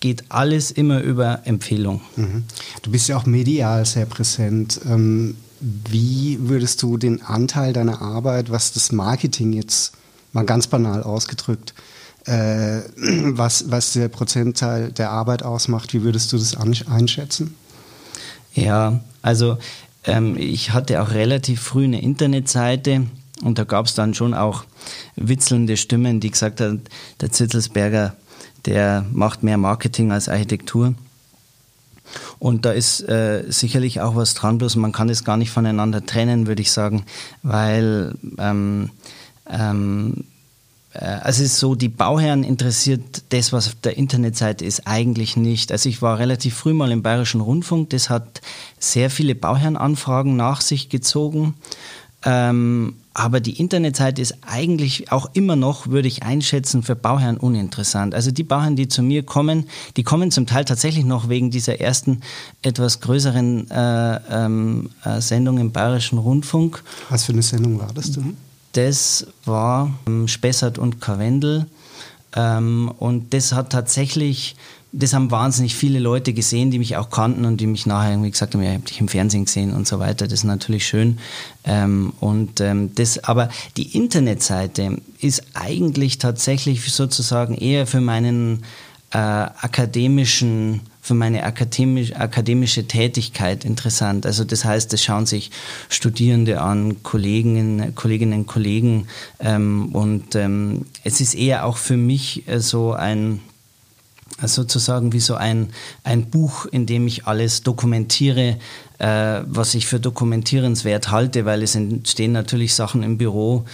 geht 0.00 0.24
alles 0.28 0.70
immer 0.70 1.00
über 1.00 1.40
Empfehlung. 1.44 2.00
Mhm. 2.16 2.44
Du 2.82 2.90
bist 2.90 3.08
ja 3.08 3.16
auch 3.16 3.26
medial 3.26 3.84
sehr 3.86 4.06
präsent. 4.06 4.80
Ähm, 4.86 5.36
wie 5.60 6.38
würdest 6.40 6.82
du 6.82 6.98
den 6.98 7.22
Anteil 7.22 7.72
deiner 7.72 8.00
Arbeit, 8.00 8.50
was 8.50 8.72
das 8.72 8.92
Marketing 8.92 9.52
jetzt 9.52 9.92
mal 10.32 10.44
ganz 10.44 10.66
banal 10.66 11.02
ausgedrückt, 11.02 11.74
äh, 12.28 12.82
was, 13.36 13.70
was 13.70 13.94
der 13.94 14.08
Prozentteil 14.08 14.92
der 14.92 15.10
Arbeit 15.10 15.42
ausmacht. 15.42 15.94
Wie 15.94 16.02
würdest 16.02 16.32
du 16.32 16.38
das 16.38 16.56
einschätzen? 16.56 17.54
Ja, 18.54 19.00
also 19.22 19.58
ähm, 20.04 20.36
ich 20.36 20.72
hatte 20.72 21.02
auch 21.02 21.10
relativ 21.10 21.60
früh 21.60 21.84
eine 21.84 22.02
Internetseite 22.02 23.06
und 23.42 23.58
da 23.58 23.64
gab 23.64 23.86
es 23.86 23.94
dann 23.94 24.14
schon 24.14 24.34
auch 24.34 24.64
witzelnde 25.16 25.76
Stimmen, 25.76 26.20
die 26.20 26.30
gesagt 26.30 26.60
haben, 26.60 26.82
der 27.20 27.30
Zitzelsberger, 27.30 28.16
der 28.66 29.04
macht 29.12 29.42
mehr 29.42 29.58
Marketing 29.58 30.12
als 30.12 30.28
Architektur. 30.28 30.94
Und 32.38 32.64
da 32.64 32.72
ist 32.72 33.00
äh, 33.08 33.44
sicherlich 33.48 34.00
auch 34.00 34.16
was 34.16 34.34
dran, 34.34 34.58
bloß 34.58 34.76
man 34.76 34.92
kann 34.92 35.10
es 35.10 35.24
gar 35.24 35.36
nicht 35.36 35.50
voneinander 35.50 36.04
trennen, 36.04 36.46
würde 36.46 36.62
ich 36.62 36.72
sagen, 36.72 37.04
weil 37.42 38.14
ähm, 38.38 38.90
ähm, 39.48 40.14
äh, 40.16 40.37
also 40.94 41.42
es 41.42 41.52
ist 41.52 41.58
so, 41.58 41.74
die 41.74 41.88
Bauherren 41.88 42.44
interessiert 42.44 43.22
das, 43.28 43.52
was 43.52 43.68
auf 43.68 43.74
der 43.76 43.96
Internetseite 43.98 44.64
ist, 44.64 44.86
eigentlich 44.86 45.36
nicht. 45.36 45.70
Also 45.70 45.88
ich 45.88 46.00
war 46.02 46.18
relativ 46.18 46.54
früh 46.54 46.72
mal 46.72 46.90
im 46.90 47.02
Bayerischen 47.02 47.40
Rundfunk, 47.40 47.90
das 47.90 48.10
hat 48.10 48.40
sehr 48.78 49.10
viele 49.10 49.34
Bauherrenanfragen 49.34 50.36
nach 50.36 50.60
sich 50.60 50.88
gezogen. 50.88 51.54
Ähm, 52.24 52.94
aber 53.14 53.40
die 53.40 53.58
Internetseite 53.58 54.22
ist 54.22 54.36
eigentlich 54.46 55.12
auch 55.12 55.30
immer 55.34 55.56
noch, 55.56 55.88
würde 55.88 56.08
ich 56.08 56.22
einschätzen, 56.22 56.82
für 56.82 56.96
Bauherren 56.96 57.36
uninteressant. 57.36 58.14
Also 58.14 58.30
die 58.30 58.44
Bauherren, 58.44 58.76
die 58.76 58.88
zu 58.88 59.02
mir 59.02 59.24
kommen, 59.24 59.68
die 59.96 60.04
kommen 60.04 60.30
zum 60.30 60.46
Teil 60.46 60.64
tatsächlich 60.64 61.04
noch 61.04 61.28
wegen 61.28 61.50
dieser 61.50 61.80
ersten 61.80 62.20
etwas 62.62 63.00
größeren 63.00 63.70
äh, 63.70 64.20
ähm, 64.30 64.90
äh, 65.04 65.20
Sendung 65.20 65.58
im 65.58 65.72
Bayerischen 65.72 66.18
Rundfunk. 66.18 66.82
Was 67.08 67.24
für 67.24 67.32
eine 67.32 67.42
Sendung 67.42 67.78
war 67.78 67.92
das 67.92 68.12
denn? 68.12 68.36
Das 68.72 69.26
war 69.44 69.92
ähm, 70.06 70.28
Spessart 70.28 70.78
und 70.78 71.00
Karwendel. 71.00 71.66
Ähm, 72.36 72.92
und 72.98 73.32
das 73.34 73.52
hat 73.52 73.70
tatsächlich 73.70 74.56
das 74.92 75.12
haben 75.12 75.30
wahnsinnig 75.30 75.76
viele 75.76 75.98
Leute 75.98 76.32
gesehen, 76.32 76.70
die 76.70 76.78
mich 76.78 76.96
auch 76.96 77.10
kannten 77.10 77.44
und 77.44 77.60
die 77.60 77.66
mich 77.66 77.84
nachher 77.84 78.12
irgendwie 78.12 78.30
gesagt 78.30 78.54
haben, 78.54 78.62
ja, 78.62 78.70
ich 78.70 78.76
habe 78.76 78.86
dich 78.86 79.00
im 79.00 79.08
Fernsehen 79.08 79.44
gesehen 79.44 79.74
und 79.74 79.86
so 79.86 79.98
weiter. 79.98 80.26
Das 80.26 80.40
ist 80.40 80.44
natürlich 80.44 80.86
schön. 80.86 81.18
Ähm, 81.64 82.14
und 82.20 82.62
das, 82.94 83.22
aber 83.24 83.50
die 83.76 83.94
Internetseite 83.96 84.96
ist 85.20 85.42
eigentlich 85.54 86.18
tatsächlich 86.18 86.90
sozusagen 86.90 87.54
eher 87.54 87.86
für 87.86 88.00
meinen 88.00 88.64
äh, 89.10 89.18
akademischen 89.18 90.80
für 91.08 91.14
meine 91.14 91.42
akademisch, 91.44 92.14
akademische 92.14 92.86
Tätigkeit 92.86 93.64
interessant. 93.64 94.26
Also 94.26 94.44
das 94.44 94.64
heißt, 94.64 94.92
das 94.92 95.02
schauen 95.02 95.24
sich 95.24 95.50
Studierende 95.88 96.60
an, 96.60 97.02
Kolleginnen, 97.02 97.94
Kolleginnen, 97.94 98.44
Kollegen 98.46 99.08
ähm, 99.40 99.88
und 99.94 100.34
ähm, 100.34 100.84
es 101.04 101.22
ist 101.22 101.34
eher 101.34 101.64
auch 101.64 101.78
für 101.78 101.96
mich 101.96 102.46
äh, 102.46 102.60
so 102.60 102.92
ein 102.92 103.40
sozusagen 104.42 105.14
wie 105.14 105.20
so 105.20 105.34
ein, 105.34 105.70
ein 106.04 106.28
Buch, 106.30 106.66
in 106.66 106.84
dem 106.84 107.06
ich 107.06 107.26
alles 107.26 107.62
dokumentiere, 107.62 108.58
äh, 108.98 109.40
was 109.46 109.74
ich 109.74 109.86
für 109.86 109.98
dokumentierenswert 109.98 111.10
halte, 111.10 111.46
weil 111.46 111.62
es 111.62 111.74
entstehen 111.74 112.32
natürlich 112.32 112.74
Sachen 112.74 113.02
im 113.02 113.16
Büro, 113.16 113.64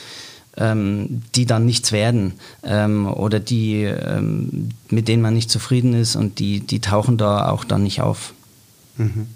ähm, 0.57 1.23
die 1.35 1.47
dann 1.47 1.67
nichts 1.67 1.93
werden 1.93 2.35
ähm, 2.63 3.07
oder 3.07 3.41
die, 3.41 3.83
ähm, 3.83 4.71
mit 4.91 5.09
denen 5.09 5.23
man 5.23 5.35
nicht 5.35 5.51
zufrieden 5.51 5.95
ist 5.95 6.17
und 6.17 6.39
die, 6.39 6.61
die 6.61 6.81
tauchen 6.81 7.17
da 7.17 7.49
auch 7.49 7.65
dann 7.65 7.83
nicht 7.83 8.01
auf. 8.01 8.35
Mhm. 8.97 9.27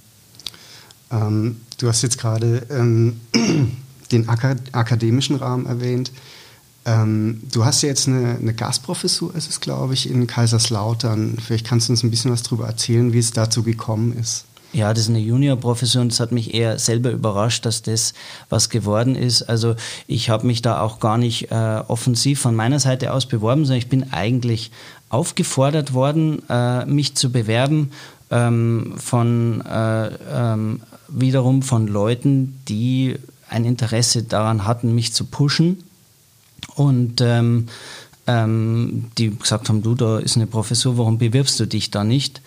Ähm, 1.11 1.61
du 1.79 1.89
hast 1.89 2.03
jetzt 2.03 2.19
gerade 2.19 2.67
ähm, 2.71 3.21
den 4.13 4.29
akademischen 4.29 5.37
Rahmen 5.37 5.67
erwähnt. 5.67 6.13
Ähm, 6.85 7.43
du 7.53 7.65
hast 7.65 7.83
ja 7.83 7.89
jetzt 7.89 8.09
eine, 8.09 8.37
eine 8.37 8.55
Gastprofessur, 8.55 9.35
ist 9.35 9.51
es 9.51 9.61
glaube 9.61 9.95
ich, 9.95 10.09
in 10.09 10.27
Kaiserslautern. 10.27 11.39
Vielleicht 11.45 11.67
kannst 11.67 11.89
du 11.89 11.93
uns 11.93 12.03
ein 12.03 12.11
bisschen 12.11 12.31
was 12.31 12.43
darüber 12.43 12.67
erzählen, 12.67 13.13
wie 13.13 13.19
es 13.19 13.33
dazu 13.33 13.63
gekommen 13.63 14.17
ist. 14.17 14.45
Ja, 14.73 14.93
das 14.93 15.05
ist 15.05 15.09
eine 15.09 15.19
Juniorprofessur 15.19 16.03
und 16.03 16.13
es 16.13 16.21
hat 16.21 16.31
mich 16.31 16.53
eher 16.53 16.79
selber 16.79 17.11
überrascht, 17.11 17.65
dass 17.65 17.81
das 17.81 18.13
was 18.51 18.69
geworden 18.69 19.17
ist. 19.17 19.43
Also 19.43 19.77
ich 20.07 20.29
habe 20.29 20.47
mich 20.47 20.61
da 20.61 20.81
auch 20.81 21.01
gar 21.01 21.17
nicht 21.17 21.51
äh, 21.51 21.83
offensiv 21.89 22.41
von 22.41 22.55
meiner 22.55 22.79
Seite 22.79 23.15
aus 23.15 23.27
beworben, 23.27 23.65
sondern 23.65 23.79
ich 23.79 23.89
bin 23.89 24.13
eigentlich 24.13 24.71
aufgefordert 25.09 25.95
worden, 25.95 26.43
äh, 26.51 26.85
mich 26.85 27.15
zu 27.15 27.33
bewerben 27.33 27.93
ähm, 28.31 28.95
von 28.99 29.65
äh, 29.65 30.09
ähm, 30.31 30.81
wiederum 31.09 31.63
von 31.63 31.87
Leuten, 31.87 32.61
die 32.69 33.17
ein 33.49 33.65
Interesse 33.65 34.25
daran 34.25 34.67
hatten, 34.67 34.95
mich 34.95 35.15
zu 35.15 35.25
pushen 35.25 35.83
und 36.75 37.23
ähm, 37.23 37.69
ähm, 38.27 39.11
die 39.17 39.35
gesagt 39.35 39.71
haben, 39.71 39.83
du, 39.83 39.95
da 39.95 40.19
ist 40.19 40.37
eine 40.37 40.47
Professur, 40.47 40.99
warum 40.99 41.17
bewirbst 41.17 41.59
du 41.59 41.67
dich 41.67 41.91
da 41.91 42.05
nicht? 42.05 42.43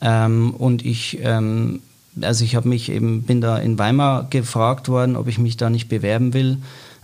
Ähm, 0.00 0.52
und 0.52 0.84
ich, 0.84 1.18
ähm, 1.22 1.80
also 2.20 2.44
ich 2.44 2.56
habe 2.56 2.68
mich 2.68 2.90
eben, 2.90 3.22
bin 3.22 3.40
da 3.40 3.58
in 3.58 3.78
Weimar 3.78 4.26
gefragt 4.30 4.88
worden, 4.88 5.16
ob 5.16 5.28
ich 5.28 5.38
mich 5.38 5.56
da 5.56 5.70
nicht 5.70 5.88
bewerben 5.88 6.32
will 6.32 6.58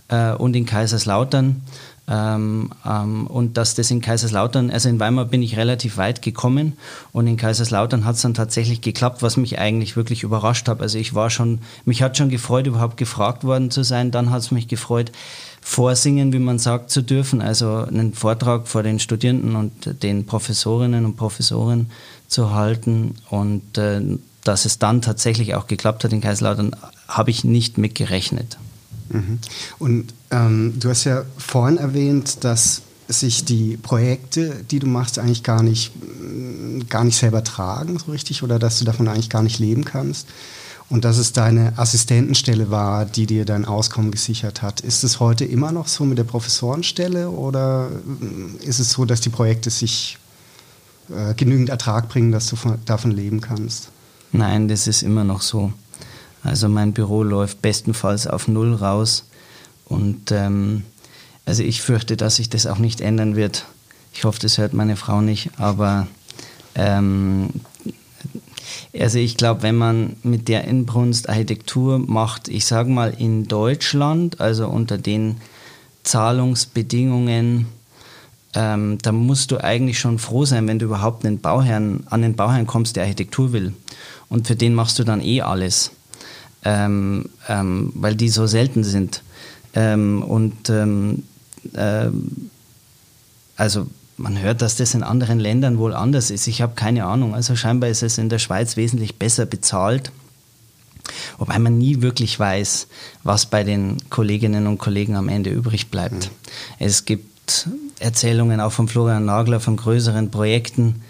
äh, 0.09 0.31
und 0.33 0.55
in 0.55 0.65
Kaiserslautern. 0.65 1.61
Ähm, 2.05 2.69
ähm, 2.85 3.27
und 3.27 3.55
dass 3.55 3.75
das 3.75 3.89
in 3.89 4.01
Kaiserslautern, 4.01 4.71
also 4.71 4.89
in 4.89 4.99
Weimar 4.99 5.23
bin 5.23 5.41
ich 5.41 5.55
relativ 5.55 5.95
weit 5.95 6.21
gekommen 6.21 6.73
und 7.13 7.27
in 7.27 7.37
Kaiserslautern 7.37 8.03
hat 8.03 8.15
es 8.15 8.21
dann 8.23 8.33
tatsächlich 8.33 8.81
geklappt, 8.81 9.21
was 9.21 9.37
mich 9.37 9.57
eigentlich 9.57 9.95
wirklich 9.95 10.23
überrascht 10.23 10.67
hat. 10.67 10.81
Also 10.81 10.97
ich 10.97 11.13
war 11.13 11.29
schon, 11.29 11.59
mich 11.85 12.01
hat 12.01 12.17
schon 12.17 12.27
gefreut, 12.27 12.67
überhaupt 12.67 12.97
gefragt 12.97 13.45
worden 13.45 13.71
zu 13.71 13.83
sein. 13.83 14.11
Dann 14.11 14.31
hat 14.31 14.41
es 14.41 14.51
mich 14.51 14.67
gefreut, 14.67 15.13
vorsingen, 15.61 16.33
wie 16.33 16.39
man 16.39 16.59
sagt, 16.59 16.89
zu 16.89 17.01
dürfen, 17.01 17.41
also 17.41 17.85
einen 17.87 18.13
Vortrag 18.13 18.67
vor 18.67 18.83
den 18.83 18.99
Studierenden 18.99 19.55
und 19.55 20.03
den 20.03 20.25
Professorinnen 20.25 21.05
und 21.05 21.15
Professoren 21.15 21.89
zu 22.33 22.49
und 23.29 23.77
äh, 23.77 24.01
dass 24.43 24.65
es 24.65 24.79
dann 24.79 25.01
tatsächlich 25.01 25.55
auch 25.55 25.67
geklappt 25.67 26.03
hat 26.03 26.11
in 26.11 26.21
Kaiserslautern, 26.21 26.75
habe 27.07 27.31
ich 27.31 27.43
nicht 27.43 27.77
mit 27.77 27.95
gerechnet. 27.95 28.57
Mhm. 29.09 29.39
Und 29.79 30.13
ähm, 30.31 30.73
du 30.79 30.89
hast 30.89 31.05
ja 31.05 31.23
vorhin 31.37 31.77
erwähnt, 31.77 32.43
dass 32.43 32.81
sich 33.07 33.45
die 33.45 33.77
Projekte, 33.77 34.63
die 34.69 34.79
du 34.79 34.87
machst, 34.87 35.19
eigentlich 35.19 35.43
gar 35.43 35.61
nicht, 35.61 35.91
gar 36.89 37.03
nicht 37.03 37.17
selber 37.17 37.43
tragen, 37.43 37.99
so 37.99 38.11
richtig, 38.11 38.43
oder 38.43 38.59
dass 38.59 38.79
du 38.79 38.85
davon 38.85 39.07
eigentlich 39.07 39.29
gar 39.29 39.43
nicht 39.43 39.59
leben 39.59 39.85
kannst 39.85 40.27
und 40.89 41.05
dass 41.05 41.17
es 41.17 41.33
deine 41.33 41.73
Assistentenstelle 41.77 42.69
war, 42.69 43.05
die 43.05 43.25
dir 43.25 43.45
dein 43.45 43.65
Auskommen 43.65 44.11
gesichert 44.11 44.61
hat. 44.61 44.79
Ist 44.81 45.03
es 45.03 45.19
heute 45.19 45.45
immer 45.45 45.71
noch 45.71 45.87
so 45.87 46.05
mit 46.05 46.17
der 46.17 46.23
Professorenstelle 46.23 47.29
oder 47.29 47.89
äh, 48.61 48.65
ist 48.65 48.79
es 48.79 48.91
so, 48.91 49.05
dass 49.05 49.21
die 49.21 49.29
Projekte 49.29 49.69
sich 49.69 50.17
äh, 51.09 51.33
genügend 51.33 51.69
Ertrag 51.69 52.09
bringen, 52.09 52.31
dass 52.31 52.47
du 52.47 52.55
von, 52.55 52.77
davon 52.85 53.11
leben 53.11 53.41
kannst? 53.41 53.89
Nein, 54.31 54.67
das 54.67 54.87
ist 54.87 55.03
immer 55.03 55.23
noch 55.23 55.41
so. 55.41 55.73
Also 56.43 56.67
mein 56.67 56.93
Büro 56.93 57.23
läuft 57.23 57.61
bestenfalls 57.61 58.27
auf 58.27 58.47
Null 58.47 58.73
raus 58.73 59.25
und 59.85 60.31
ähm, 60.31 60.83
also 61.45 61.63
ich 61.63 61.81
fürchte, 61.81 62.17
dass 62.17 62.37
sich 62.37 62.49
das 62.49 62.67
auch 62.67 62.77
nicht 62.79 63.01
ändern 63.01 63.35
wird. 63.35 63.65
Ich 64.13 64.23
hoffe, 64.25 64.39
das 64.39 64.57
hört 64.57 64.73
meine 64.73 64.95
Frau 64.95 65.21
nicht, 65.21 65.51
aber 65.57 66.07
ähm, 66.75 67.49
also 68.97 69.17
ich 69.17 69.37
glaube, 69.37 69.63
wenn 69.63 69.75
man 69.75 70.15
mit 70.23 70.47
der 70.47 70.65
Inbrunst 70.65 71.29
Architektur 71.29 71.99
macht, 71.99 72.47
ich 72.47 72.65
sage 72.65 72.89
mal 72.89 73.13
in 73.17 73.47
Deutschland, 73.47 74.39
also 74.39 74.67
unter 74.67 74.97
den 74.97 75.37
Zahlungsbedingungen, 76.03 77.67
ähm, 78.55 78.97
da 79.01 79.11
musst 79.11 79.51
du 79.51 79.63
eigentlich 79.63 79.99
schon 79.99 80.19
froh 80.19 80.45
sein, 80.45 80.67
wenn 80.67 80.79
du 80.79 80.85
überhaupt 80.85 81.25
einen 81.25 81.39
Bauherrn, 81.39 82.03
an 82.09 82.21
den 82.21 82.35
Bauherrn 82.35 82.67
kommst, 82.67 82.95
der 82.95 83.03
Architektur 83.03 83.51
will. 83.51 83.73
Und 84.29 84.47
für 84.47 84.55
den 84.55 84.73
machst 84.75 84.99
du 84.99 85.03
dann 85.03 85.21
eh 85.21 85.41
alles, 85.41 85.91
ähm, 86.63 87.29
ähm, 87.47 87.91
weil 87.95 88.15
die 88.15 88.29
so 88.29 88.47
selten 88.47 88.83
sind. 88.83 89.23
Ähm, 89.75 90.21
und 90.21 90.69
ähm, 90.69 91.23
äh, 91.73 92.09
also 93.55 93.87
man 94.17 94.39
hört, 94.39 94.61
dass 94.61 94.75
das 94.75 94.93
in 94.93 95.03
anderen 95.03 95.39
Ländern 95.39 95.77
wohl 95.77 95.93
anders 95.93 96.29
ist. 96.29 96.47
Ich 96.47 96.61
habe 96.61 96.75
keine 96.75 97.05
Ahnung. 97.05 97.33
Also 97.33 97.55
scheinbar 97.55 97.89
ist 97.89 98.03
es 98.03 98.17
in 98.17 98.29
der 98.29 98.39
Schweiz 98.39 98.77
wesentlich 98.77 99.17
besser 99.17 99.45
bezahlt. 99.45 100.11
Wobei 101.37 101.59
man 101.59 101.77
nie 101.77 102.01
wirklich 102.01 102.39
weiß, 102.39 102.87
was 103.23 103.47
bei 103.47 103.63
den 103.63 103.97
Kolleginnen 104.09 104.67
und 104.67 104.77
Kollegen 104.77 105.15
am 105.15 105.29
Ende 105.29 105.49
übrig 105.49 105.89
bleibt. 105.89 106.13
Mhm. 106.13 106.29
Es 106.79 107.05
gibt 107.05 107.32
Erzählungen 107.99 108.59
auch 108.59 108.71
von 108.71 108.87
Florian 108.87 109.25
Nagler 109.25 109.59
von 109.59 109.77
größeren 109.77 110.31
Projekten, 110.31 111.01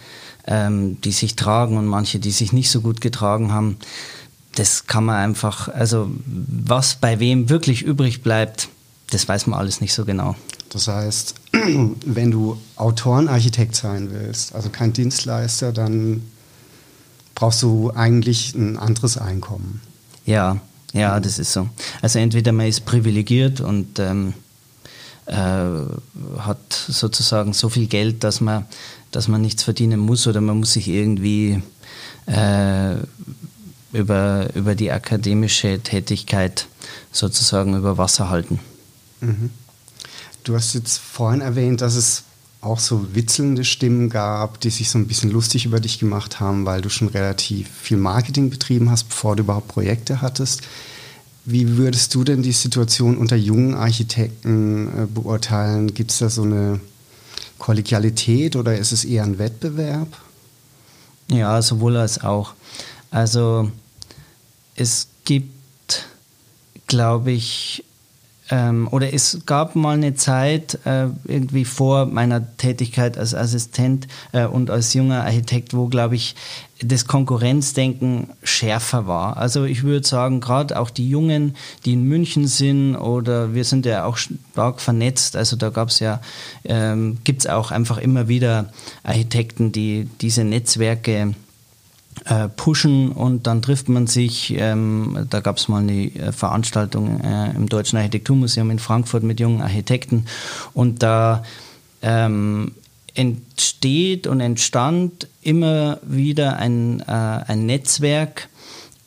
ähm, 0.46 1.00
die 1.02 1.12
sich 1.12 1.36
tragen 1.36 1.78
und 1.78 1.86
manche, 1.86 2.20
die 2.20 2.32
sich 2.32 2.54
nicht 2.54 2.70
so 2.70 2.82
gut 2.82 3.02
getragen 3.02 3.52
haben. 3.52 3.78
Das 4.56 4.86
kann 4.86 5.06
man 5.06 5.16
einfach, 5.16 5.68
also 5.68 6.10
was 6.26 6.96
bei 6.96 7.20
wem 7.20 7.50
wirklich 7.50 7.82
übrig 7.82 8.22
bleibt, 8.22 8.70
das 9.10 9.28
weiß 9.28 9.48
man 9.48 9.60
alles 9.60 9.82
nicht 9.82 9.94
so 9.94 10.06
genau. 10.06 10.36
Das 10.70 10.88
heißt, 10.88 11.36
wenn 12.06 12.32
du 12.32 12.58
Autorenarchitekt 12.76 13.76
sein 13.76 14.10
willst, 14.12 14.56
also 14.56 14.70
kein 14.70 14.94
Dienstleister, 14.94 15.72
dann 15.72 16.24
brauchst 17.36 17.62
du 17.62 17.92
eigentlich 17.92 18.54
ein 18.56 18.78
anderes 18.78 19.18
Einkommen. 19.18 19.82
Ja, 20.26 20.60
ja, 20.94 21.20
das 21.20 21.40
ist 21.40 21.54
so. 21.54 21.68
Also 22.02 22.20
entweder 22.20 22.52
man 22.52 22.68
ist 22.68 22.86
privilegiert 22.86 23.62
und 23.62 24.00
ähm, 24.00 24.34
äh, 25.26 25.70
hat 26.38 26.74
sozusagen 26.74 27.54
so 27.54 27.70
viel 27.70 27.88
Geld, 27.88 28.24
dass 28.24 28.42
man, 28.42 28.66
dass 29.12 29.28
man 29.28 29.42
nichts 29.42 29.64
verdienen 29.64 30.00
muss 30.00 30.28
oder 30.28 30.42
man 30.42 30.60
muss 30.60 30.74
sich 30.74 30.88
irgendwie 30.88 31.62
äh, 32.26 32.96
über, 33.94 34.50
über 34.56 34.76
die 34.76 34.92
akademische 34.92 35.80
Tätigkeit 35.80 36.68
sozusagen 37.12 37.78
über 37.78 37.98
Wasser 37.98 38.30
halten. 38.30 38.60
Mhm. 39.22 39.52
Du 40.44 40.56
hast 40.56 40.74
jetzt 40.74 40.98
vorhin 40.98 41.42
erwähnt, 41.42 41.82
dass 41.82 41.96
es 41.96 42.24
auch 42.60 42.80
so 42.80 43.14
witzelnde 43.14 43.66
Stimmen 43.66 44.10
gab, 44.10 44.60
die 44.62 44.70
sich 44.70 44.90
so 44.90 44.98
ein 44.98 45.08
bisschen 45.08 45.32
lustig 45.32 45.66
über 45.66 45.80
dich 45.80 46.00
gemacht 46.00 46.40
haben, 46.40 46.66
weil 46.66 46.82
du 46.82 46.90
schon 46.90 47.10
relativ 47.10 47.70
viel 47.70 47.98
Marketing 47.98 48.50
betrieben 48.50 48.90
hast, 48.90 49.06
bevor 49.06 49.36
du 49.36 49.44
überhaupt 49.44 49.68
Projekte 49.68 50.22
hattest. 50.22 50.62
Wie 51.46 51.78
würdest 51.78 52.16
du 52.16 52.24
denn 52.24 52.42
die 52.42 52.54
Situation 52.54 53.18
unter 53.18 53.36
jungen 53.36 53.74
Architekten 53.74 54.88
äh, 54.88 55.06
beurteilen? 55.06 55.94
Gibt 55.94 56.12
es 56.12 56.20
da 56.20 56.30
so 56.30 56.44
eine 56.44 56.80
Kollegialität 57.60 58.56
oder 58.56 58.78
ist 58.78 58.92
es 58.92 59.04
eher 59.04 59.24
ein 59.24 59.40
Wettbewerb? 59.40 60.08
Ja, 61.30 61.62
sowohl 61.62 61.98
als 61.98 62.24
auch. 62.24 62.54
Also 63.12 63.72
es 64.76 65.08
gibt, 65.26 66.08
glaube 66.88 67.32
ich, 67.32 67.84
ähm, 68.50 68.88
oder 68.92 69.14
es 69.14 69.40
gab 69.46 69.76
mal 69.76 69.96
eine 69.96 70.16
Zeit, 70.16 70.80
äh, 70.86 71.08
irgendwie 71.26 71.66
vor 71.66 72.06
meiner 72.06 72.58
Tätigkeit 72.58 73.18
als 73.18 73.34
Assistent 73.34 74.08
äh, 74.32 74.46
und 74.46 74.70
als 74.70 74.94
junger 74.94 75.24
Architekt, 75.24 75.74
wo, 75.74 75.88
glaube 75.88 76.16
ich, 76.16 76.36
das 76.82 77.08
Konkurrenzdenken 77.08 78.30
schärfer 78.44 79.08
war. 79.08 79.38
Also 79.38 79.64
ich 79.64 79.84
würde 79.84 80.06
sagen, 80.06 80.42
gerade 80.42 80.78
auch 80.78 80.90
die 80.90 81.10
Jungen, 81.10 81.56
die 81.86 81.94
in 81.94 82.04
München 82.04 82.48
sind 82.48 82.96
oder 82.96 83.54
wir 83.54 83.64
sind 83.64 83.86
ja 83.86 84.04
auch 84.06 84.18
stark 84.18 84.82
vernetzt, 84.82 85.36
also 85.38 85.56
da 85.56 85.70
gab 85.70 85.90
es 85.90 86.00
ja, 86.00 86.20
ähm, 86.66 87.20
gibt 87.24 87.42
es 87.42 87.48
auch 87.48 87.72
einfach 87.72 87.98
immer 87.98 88.28
wieder 88.28 88.74
Architekten, 89.04 89.72
die 89.72 90.10
diese 90.20 90.44
Netzwerke 90.44 91.36
äh, 92.26 92.48
pushen 92.50 93.12
und 93.12 93.48
dann 93.48 93.62
trifft 93.62 93.90
man 93.90 94.08
sich. 94.08 94.54
Ähm, 94.58 95.28
da 95.30 95.40
gab 95.40 95.58
es 95.58 95.68
mal 95.68 95.82
eine 95.82 96.06
äh, 96.06 96.32
Veranstaltung 96.32 97.22
äh, 97.22 97.52
im 97.52 97.70
Deutschen 97.70 97.98
Architekturmuseum 97.98 98.72
in 98.72 98.80
Frankfurt 98.80 99.24
mit 99.24 99.40
jungen 99.40 99.62
Architekten 99.62 100.26
und 100.74 101.04
da 101.04 101.44
ähm, 102.02 102.74
entsteht 103.16 104.28
und 104.28 104.40
entstand 104.40 105.28
immer 105.42 106.00
wieder 106.04 106.58
ein, 106.58 107.02
äh, 107.02 107.12
ein 107.12 107.66
Netzwerk, 107.66 108.50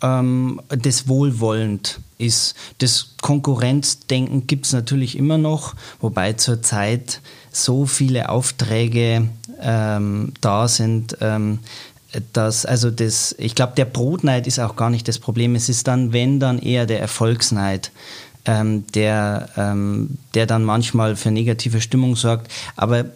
ähm, 0.02 0.60
das 0.68 1.08
wohlwollend 1.08 2.00
ist. 2.18 2.54
Das 2.78 3.14
Konkurrenzdenken 3.20 4.46
gibt 4.46 4.66
es 4.66 4.72
natürlich 4.72 5.16
immer 5.16 5.38
noch, 5.38 5.74
wobei 6.00 6.34
zurzeit 6.34 7.20
so 7.50 7.86
viele 7.86 8.28
Aufträge 8.28 9.28
ähm, 9.60 10.32
da 10.40 10.68
sind, 10.68 11.16
ähm, 11.20 11.60
dass, 12.32 12.66
also 12.66 12.90
das, 12.90 13.34
ich 13.38 13.54
glaube, 13.54 13.74
der 13.76 13.84
Brotneid 13.84 14.46
ist 14.46 14.58
auch 14.58 14.76
gar 14.76 14.90
nicht 14.90 15.08
das 15.08 15.18
Problem. 15.18 15.54
Es 15.54 15.68
ist 15.68 15.86
dann, 15.86 16.12
wenn 16.12 16.40
dann 16.40 16.58
eher 16.58 16.86
der 16.86 17.00
Erfolgsneid, 17.00 17.90
ähm, 18.44 18.86
der, 18.94 19.48
ähm, 19.56 20.18
der 20.34 20.46
dann 20.46 20.64
manchmal 20.64 21.16
für 21.16 21.30
negative 21.30 21.80
Stimmung 21.80 22.16
sorgt. 22.16 22.50
Aber 22.76 23.06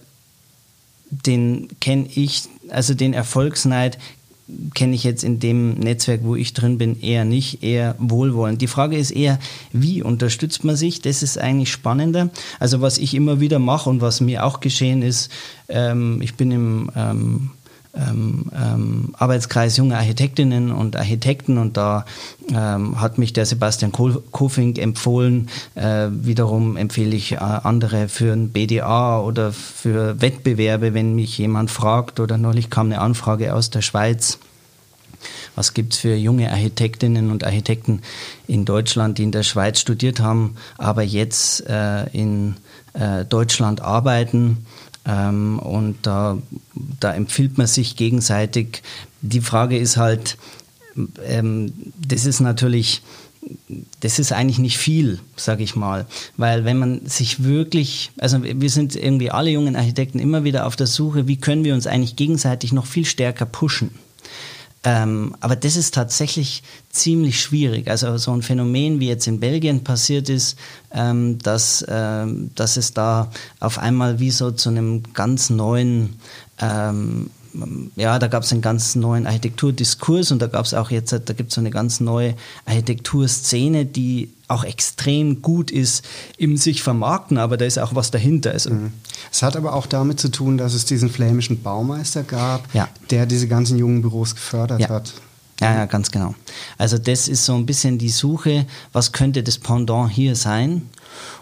den 1.10 1.68
kenne 1.80 2.06
ich, 2.14 2.44
also 2.68 2.94
den 2.94 3.14
Erfolgsneid 3.14 3.98
kenne 4.74 4.94
ich 4.94 5.04
jetzt 5.04 5.22
in 5.22 5.38
dem 5.38 5.74
Netzwerk, 5.74 6.20
wo 6.24 6.34
ich 6.34 6.52
drin 6.52 6.78
bin, 6.78 7.00
eher 7.00 7.24
nicht, 7.24 7.62
eher 7.62 7.94
wohlwollend. 7.98 8.60
Die 8.60 8.66
Frage 8.66 8.96
ist 8.96 9.12
eher, 9.12 9.38
wie 9.72 10.02
unterstützt 10.02 10.64
man 10.64 10.74
sich? 10.76 11.00
Das 11.00 11.22
ist 11.22 11.38
eigentlich 11.38 11.70
spannender. 11.70 12.30
Also 12.58 12.80
was 12.80 12.98
ich 12.98 13.14
immer 13.14 13.38
wieder 13.38 13.58
mache 13.58 13.88
und 13.88 14.00
was 14.00 14.20
mir 14.20 14.44
auch 14.44 14.58
geschehen 14.58 15.02
ist, 15.02 15.30
ähm, 15.68 16.20
ich 16.20 16.34
bin 16.34 16.50
im 16.50 17.50
ähm, 17.94 18.46
ähm, 18.54 19.14
Arbeitskreis 19.18 19.76
junge 19.76 19.96
Architektinnen 19.96 20.70
und 20.70 20.96
Architekten 20.96 21.58
und 21.58 21.76
da 21.76 22.04
ähm, 22.50 23.00
hat 23.00 23.18
mich 23.18 23.32
der 23.32 23.46
Sebastian 23.46 23.92
Kofink 23.92 24.78
empfohlen. 24.78 25.48
Äh, 25.74 26.08
wiederum 26.10 26.76
empfehle 26.76 27.16
ich 27.16 27.32
äh, 27.32 27.36
andere 27.38 28.08
für 28.08 28.32
ein 28.32 28.50
BDA 28.50 29.20
oder 29.20 29.52
für 29.52 30.20
Wettbewerbe, 30.20 30.94
wenn 30.94 31.14
mich 31.14 31.36
jemand 31.38 31.70
fragt 31.70 32.20
oder 32.20 32.38
neulich 32.38 32.70
kam 32.70 32.86
eine 32.86 33.00
Anfrage 33.00 33.54
aus 33.54 33.70
der 33.70 33.82
Schweiz. 33.82 34.38
Was 35.54 35.74
gibt 35.74 35.94
es 35.94 35.98
für 35.98 36.14
junge 36.14 36.50
Architektinnen 36.50 37.30
und 37.30 37.44
Architekten 37.44 38.02
in 38.46 38.64
Deutschland, 38.64 39.18
die 39.18 39.24
in 39.24 39.32
der 39.32 39.42
Schweiz 39.42 39.80
studiert 39.80 40.20
haben, 40.20 40.56
aber 40.78 41.02
jetzt 41.02 41.66
äh, 41.68 42.06
in 42.12 42.56
äh, 42.94 43.24
Deutschland 43.24 43.80
arbeiten? 43.80 44.64
Ähm, 45.10 45.58
und 45.58 45.96
da, 46.02 46.38
da 47.00 47.14
empfiehlt 47.14 47.58
man 47.58 47.66
sich 47.66 47.96
gegenseitig. 47.96 48.82
Die 49.22 49.40
Frage 49.40 49.76
ist 49.76 49.96
halt, 49.96 50.36
ähm, 51.26 51.72
das 51.98 52.26
ist 52.26 52.40
natürlich, 52.40 53.02
das 54.00 54.18
ist 54.18 54.32
eigentlich 54.32 54.58
nicht 54.58 54.78
viel, 54.78 55.18
sage 55.36 55.64
ich 55.64 55.74
mal, 55.74 56.06
weil 56.36 56.64
wenn 56.64 56.78
man 56.78 57.06
sich 57.06 57.42
wirklich, 57.42 58.12
also 58.18 58.42
wir 58.42 58.70
sind 58.70 58.94
irgendwie 58.94 59.30
alle 59.30 59.50
jungen 59.50 59.76
Architekten 59.76 60.18
immer 60.18 60.44
wieder 60.44 60.66
auf 60.66 60.76
der 60.76 60.86
Suche, 60.86 61.26
wie 61.26 61.36
können 61.38 61.64
wir 61.64 61.74
uns 61.74 61.86
eigentlich 61.86 62.16
gegenseitig 62.16 62.72
noch 62.72 62.86
viel 62.86 63.04
stärker 63.04 63.46
pushen. 63.46 63.90
Ähm, 64.82 65.34
aber 65.40 65.56
das 65.56 65.76
ist 65.76 65.94
tatsächlich 65.94 66.62
ziemlich 66.88 67.40
schwierig. 67.40 67.88
Also 67.88 68.16
so 68.16 68.32
ein 68.32 68.42
Phänomen, 68.42 68.98
wie 68.98 69.08
jetzt 69.08 69.26
in 69.26 69.38
Belgien 69.38 69.84
passiert 69.84 70.30
ist, 70.30 70.58
ähm, 70.92 71.38
dass, 71.38 71.84
ähm, 71.86 72.50
dass 72.54 72.78
es 72.78 72.94
da 72.94 73.30
auf 73.60 73.78
einmal 73.78 74.20
wie 74.20 74.30
so 74.30 74.50
zu 74.50 74.70
einem 74.70 75.02
ganz 75.12 75.50
neuen 75.50 76.16
ähm, 76.58 77.30
ja, 77.96 78.18
da 78.18 78.28
gab 78.28 78.42
es 78.42 78.52
einen 78.52 78.62
ganz 78.62 78.94
neuen 78.94 79.26
Architekturdiskurs 79.26 80.30
und 80.30 80.40
da 80.40 80.46
gab 80.46 80.64
es 80.64 80.74
auch 80.74 80.90
jetzt, 80.90 81.12
da 81.12 81.18
gibt 81.18 81.50
es 81.50 81.54
so 81.54 81.60
eine 81.60 81.70
ganz 81.70 82.00
neue 82.00 82.34
Architekturszene, 82.66 83.86
die 83.86 84.30
auch 84.48 84.64
extrem 84.64 85.42
gut 85.42 85.70
ist 85.70 86.04
im 86.36 86.56
sich 86.56 86.82
vermarkten, 86.82 87.38
aber 87.38 87.56
da 87.56 87.64
ist 87.64 87.78
auch 87.78 87.94
was 87.94 88.10
dahinter. 88.10 88.52
Also 88.52 88.70
mhm. 88.70 88.92
Es 89.30 89.42
hat 89.42 89.56
aber 89.56 89.74
auch 89.74 89.86
damit 89.86 90.20
zu 90.20 90.28
tun, 90.28 90.58
dass 90.58 90.74
es 90.74 90.84
diesen 90.84 91.08
flämischen 91.08 91.62
Baumeister 91.62 92.22
gab, 92.22 92.72
ja. 92.74 92.88
der 93.10 93.26
diese 93.26 93.48
ganzen 93.48 93.78
jungen 93.78 94.02
Büros 94.02 94.34
gefördert 94.34 94.80
ja. 94.80 94.88
hat. 94.88 95.12
Ja, 95.60 95.74
ja, 95.74 95.84
ganz 95.84 96.10
genau. 96.10 96.34
Also 96.78 96.96
das 96.96 97.28
ist 97.28 97.44
so 97.44 97.54
ein 97.54 97.66
bisschen 97.66 97.98
die 97.98 98.08
Suche, 98.08 98.66
was 98.92 99.12
könnte 99.12 99.42
das 99.42 99.58
Pendant 99.58 100.10
hier 100.10 100.34
sein? 100.34 100.88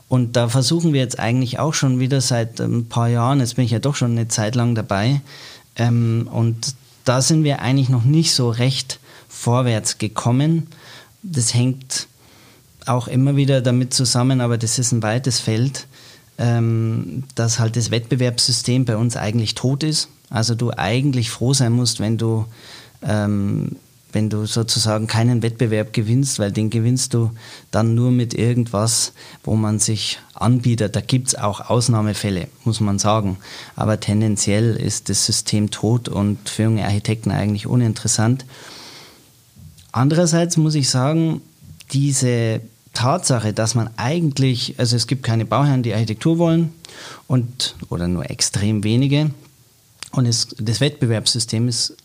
Und 0.09 0.37
da 0.37 0.49
versuchen 0.49 0.93
wir 0.93 1.01
jetzt 1.01 1.19
eigentlich 1.19 1.59
auch 1.59 1.75
schon 1.75 2.01
wieder 2.01 2.21
seit 2.21 2.61
ein 2.61 2.89
paar 2.89 3.09
Jahren, 3.09 3.41
jetzt 3.41 3.57
bin 3.57 3.65
ich 3.65 3.71
ja 3.71 3.79
doch 3.79 3.95
schon 3.95 4.13
eine 4.13 4.27
Zeit 4.27 4.55
lang 4.55 4.75
dabei, 4.75 5.21
ähm, 5.79 6.29
und 6.31 6.75
da 7.05 7.23
sind 7.23 7.45
wir 7.45 7.63
eigentlich 7.63 7.89
noch 7.89 8.05
nicht 8.05 8.35
so 8.35 8.51
recht 8.51 9.01
vorwärts 9.29 9.99
gekommen. 9.99 10.67
Das 11.23 11.55
hängt 11.55 12.09
auch 12.87 13.09
immer 13.09 13.37
wieder 13.37 13.61
damit 13.61 13.95
zusammen, 13.95 14.41
aber 14.41 14.59
das 14.59 14.79
ist 14.79 14.93
ein 14.93 15.03
weites 15.03 15.41
Feld, 15.41 15.87
ähm, 16.39 17.25
dass 17.35 17.59
halt 17.59 17.77
das 17.77 17.91
Wettbewerbssystem 17.91 18.85
bei 18.85 18.97
uns 18.97 19.17
eigentlich 19.17 19.55
tot 19.55 19.83
ist. 19.83 20.09
Also 20.31 20.55
du 20.55 20.73
eigentlich 20.77 21.31
froh 21.31 21.55
sein 21.55 21.73
musst, 21.73 22.01
wenn 22.01 22.19
du 22.19 22.47
ähm, 23.03 23.77
wenn 24.13 24.31
du 24.31 24.47
sozusagen 24.47 25.07
keinen 25.07 25.43
Wettbewerb 25.43 25.93
gewinnst, 25.93 26.39
weil 26.39 26.51
den 26.51 26.71
gewinnst 26.71 27.15
du 27.15 27.31
dann 27.71 27.95
nur 27.95 28.11
mit 28.11 28.35
irgendwas, 28.35 29.13
wo 29.45 29.55
man 29.55 29.79
sich 29.79 30.19
anbietet. 30.41 30.97
Da 30.97 31.01
gibt 31.01 31.29
es 31.29 31.35
auch 31.35 31.71
Ausnahmefälle, 31.71 32.49
muss 32.65 32.81
man 32.81 32.99
sagen. 32.99 33.39
Aber 33.77 34.01
tendenziell 34.01 34.77
ist 34.77 35.09
das 35.09 35.27
System 35.27 35.71
tot 35.71 36.09
und 36.09 36.49
für 36.49 36.65
junge 36.65 36.85
Architekten 36.85 37.31
eigentlich 37.31 37.67
uninteressant. 37.67 38.45
Andererseits 39.93 40.57
muss 40.57 40.75
ich 40.75 40.91
sagen, 40.91 41.41
diese 41.93 42.61
Tatsache, 42.93 43.53
dass 43.53 43.75
man 43.75 43.91
eigentlich, 43.97 44.75
also 44.79 44.97
es 44.97 45.07
gibt 45.07 45.23
keine 45.23 45.45
Bauherren, 45.45 45.83
die 45.83 45.95
Architektur 45.95 46.39
wollen 46.39 46.73
und 47.27 47.77
oder 47.89 48.09
nur 48.09 48.29
extrem 48.31 48.85
wenige. 48.85 49.31
Und 50.13 50.27
es, 50.27 50.49
das 50.59 50.81
Wettbewerbssystem 50.81 51.69
ist 51.69 51.97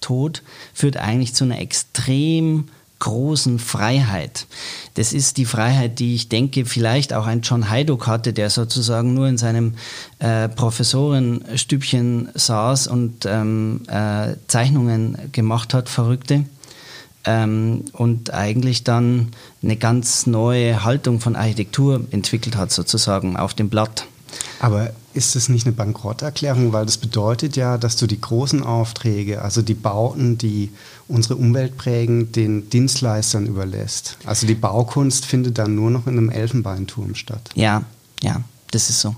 Tod 0.00 0.42
führt 0.74 0.98
eigentlich 0.98 1.34
zu 1.34 1.44
einer 1.44 1.58
extrem 1.58 2.68
großen 2.98 3.58
Freiheit. 3.58 4.46
Das 4.94 5.12
ist 5.12 5.36
die 5.36 5.44
Freiheit, 5.44 5.98
die 5.98 6.14
ich 6.14 6.28
denke, 6.28 6.64
vielleicht 6.64 7.12
auch 7.12 7.26
ein 7.26 7.42
John 7.42 7.70
Haydock 7.70 8.06
hatte, 8.06 8.32
der 8.32 8.50
sozusagen 8.50 9.14
nur 9.14 9.28
in 9.28 9.38
seinem 9.38 9.74
äh, 10.18 10.48
Professorenstübchen 10.48 12.30
saß 12.34 12.86
und 12.86 13.26
ähm, 13.26 13.82
äh, 13.88 14.34
Zeichnungen 14.48 15.18
gemacht 15.32 15.74
hat, 15.74 15.88
verrückte. 15.88 16.44
Ähm, 17.24 17.84
und 17.92 18.32
eigentlich 18.32 18.84
dann 18.84 19.32
eine 19.62 19.76
ganz 19.76 20.26
neue 20.26 20.84
Haltung 20.84 21.20
von 21.20 21.36
Architektur 21.36 22.00
entwickelt 22.12 22.56
hat, 22.56 22.70
sozusagen 22.70 23.36
auf 23.36 23.52
dem 23.52 23.68
Blatt. 23.68 24.06
Aber 24.60 24.92
ist 25.14 25.34
das 25.34 25.48
nicht 25.48 25.66
eine 25.66 25.74
Bankrotterklärung? 25.74 26.72
Weil 26.72 26.86
das 26.86 26.98
bedeutet 26.98 27.56
ja, 27.56 27.78
dass 27.78 27.96
du 27.96 28.06
die 28.06 28.20
großen 28.20 28.62
Aufträge, 28.62 29.42
also 29.42 29.62
die 29.62 29.74
Bauten, 29.74 30.38
die 30.38 30.70
unsere 31.08 31.36
Umwelt 31.36 31.76
prägen, 31.76 32.32
den 32.32 32.68
Dienstleistern 32.70 33.46
überlässt. 33.46 34.18
Also 34.24 34.46
die 34.46 34.54
Baukunst 34.54 35.26
findet 35.26 35.58
dann 35.58 35.74
nur 35.74 35.90
noch 35.90 36.06
in 36.06 36.18
einem 36.18 36.30
Elfenbeinturm 36.30 37.14
statt. 37.14 37.50
Ja, 37.54 37.84
ja, 38.22 38.42
das 38.70 38.90
ist 38.90 39.00
so. 39.00 39.14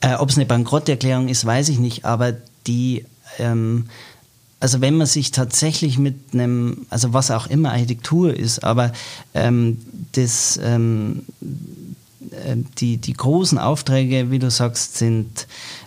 Äh, 0.00 0.14
Ob 0.14 0.30
es 0.30 0.36
eine 0.36 0.46
Bankrotterklärung 0.46 1.28
ist, 1.28 1.44
weiß 1.44 1.68
ich 1.68 1.78
nicht, 1.78 2.04
aber 2.04 2.34
die, 2.66 3.04
ähm, 3.38 3.86
also 4.60 4.80
wenn 4.80 4.96
man 4.96 5.06
sich 5.06 5.32
tatsächlich 5.32 5.98
mit 5.98 6.16
einem, 6.32 6.86
also 6.90 7.12
was 7.12 7.30
auch 7.30 7.46
immer 7.46 7.72
Architektur 7.72 8.34
ist, 8.34 8.64
aber 8.64 8.92
ähm, 9.34 9.78
das, 10.12 10.58
ähm, 10.62 11.24
äh, 11.42 11.46
die, 12.78 12.96
die 12.98 13.12
großen 13.12 13.58
Aufträge, 13.58 14.30
wie 14.30 14.38
du 14.38 14.50
sagst, 14.50 14.96
sind, 14.96 15.46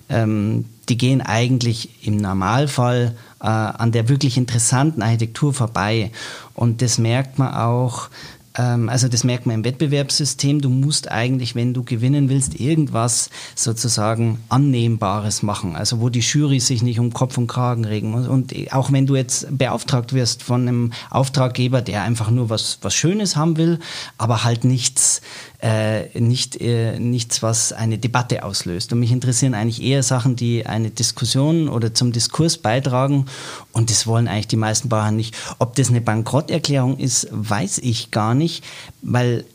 ähm, 0.09 0.65
die 0.89 0.97
gehen 0.97 1.21
eigentlich 1.21 2.05
im 2.05 2.17
Normalfall 2.17 3.15
äh, 3.41 3.45
an 3.45 3.91
der 3.91 4.09
wirklich 4.09 4.37
interessanten 4.37 5.01
Architektur 5.01 5.53
vorbei. 5.53 6.11
Und 6.55 6.81
das 6.81 6.97
merkt 6.97 7.39
man 7.39 7.53
auch, 7.53 8.09
ähm, 8.57 8.89
also 8.89 9.07
das 9.07 9.23
merkt 9.23 9.45
man 9.45 9.55
im 9.55 9.63
Wettbewerbssystem. 9.63 10.61
Du 10.61 10.69
musst 10.69 11.09
eigentlich, 11.09 11.55
wenn 11.55 11.73
du 11.73 11.83
gewinnen 11.83 12.29
willst, 12.29 12.59
irgendwas 12.59 13.29
sozusagen 13.55 14.39
Annehmbares 14.49 15.43
machen. 15.43 15.75
Also 15.75 16.01
wo 16.01 16.09
die 16.09 16.19
Jury 16.19 16.59
sich 16.59 16.81
nicht 16.81 16.99
um 16.99 17.13
Kopf 17.13 17.37
und 17.37 17.47
Kragen 17.47 17.85
regen 17.85 18.11
muss. 18.11 18.27
Und 18.27 18.53
auch 18.71 18.91
wenn 18.91 19.05
du 19.05 19.15
jetzt 19.15 19.47
beauftragt 19.57 20.13
wirst 20.13 20.43
von 20.43 20.67
einem 20.67 20.93
Auftraggeber, 21.09 21.81
der 21.81 22.03
einfach 22.03 22.29
nur 22.29 22.49
was, 22.49 22.79
was 22.81 22.93
Schönes 22.93 23.35
haben 23.35 23.57
will, 23.57 23.79
aber 24.17 24.43
halt 24.43 24.63
nichts 24.63 25.21
äh, 25.61 26.17
nicht, 26.19 26.59
äh, 26.61 26.99
nichts, 26.99 27.43
was 27.43 27.73
eine 27.73 27.97
Debatte 27.97 28.43
auslöst. 28.43 28.93
Und 28.93 28.99
mich 28.99 29.11
interessieren 29.11 29.53
eigentlich 29.53 29.83
eher 29.83 30.03
Sachen, 30.03 30.35
die 30.35 30.65
eine 30.65 30.89
Diskussion 30.89 31.67
oder 31.67 31.93
zum 31.93 32.11
Diskurs 32.11 32.57
beitragen. 32.57 33.25
Und 33.73 33.89
das 33.89 34.07
wollen 34.07 34.27
eigentlich 34.27 34.47
die 34.47 34.55
meisten 34.55 34.89
Bauern 34.89 35.15
nicht. 35.15 35.35
Ob 35.59 35.75
das 35.75 35.89
eine 35.89 36.01
Bankrotterklärung 36.01 36.97
ist, 36.97 37.27
weiß 37.31 37.79
ich 37.79 38.11
gar 38.11 38.35
nicht, 38.35 38.63
weil 39.01 39.45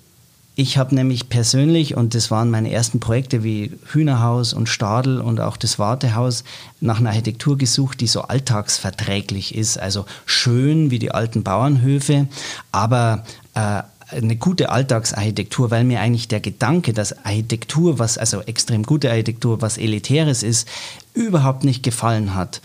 ich 0.56 0.78
habe 0.78 0.94
nämlich 0.94 1.28
persönlich, 1.28 1.96
und 1.96 2.14
das 2.14 2.30
waren 2.30 2.48
meine 2.48 2.70
ersten 2.70 3.00
Projekte 3.00 3.42
wie 3.42 3.72
Hühnerhaus 3.86 4.52
und 4.52 4.68
Stadel 4.68 5.20
und 5.20 5.40
auch 5.40 5.56
das 5.56 5.80
Wartehaus, 5.80 6.44
nach 6.80 7.00
einer 7.00 7.10
Architektur 7.10 7.58
gesucht, 7.58 8.00
die 8.00 8.06
so 8.06 8.22
alltagsverträglich 8.22 9.54
ist. 9.54 9.78
Also 9.78 10.04
schön 10.26 10.92
wie 10.92 11.00
die 11.00 11.10
alten 11.10 11.42
Bauernhöfe, 11.42 12.28
aber 12.70 13.24
äh, 13.54 13.82
eine 14.14 14.36
gute 14.36 14.70
Alltagsarchitektur, 14.70 15.70
weil 15.70 15.84
mir 15.84 16.00
eigentlich 16.00 16.28
der 16.28 16.40
Gedanke, 16.40 16.92
dass 16.92 17.24
Architektur, 17.24 17.98
was 17.98 18.18
also 18.18 18.40
extrem 18.40 18.84
gute 18.84 19.10
Architektur, 19.10 19.60
was 19.60 19.78
elitäres 19.78 20.42
ist, 20.42 20.68
überhaupt 21.14 21.64
nicht 21.64 21.82
gefallen 21.82 22.34
hat. 22.34 22.60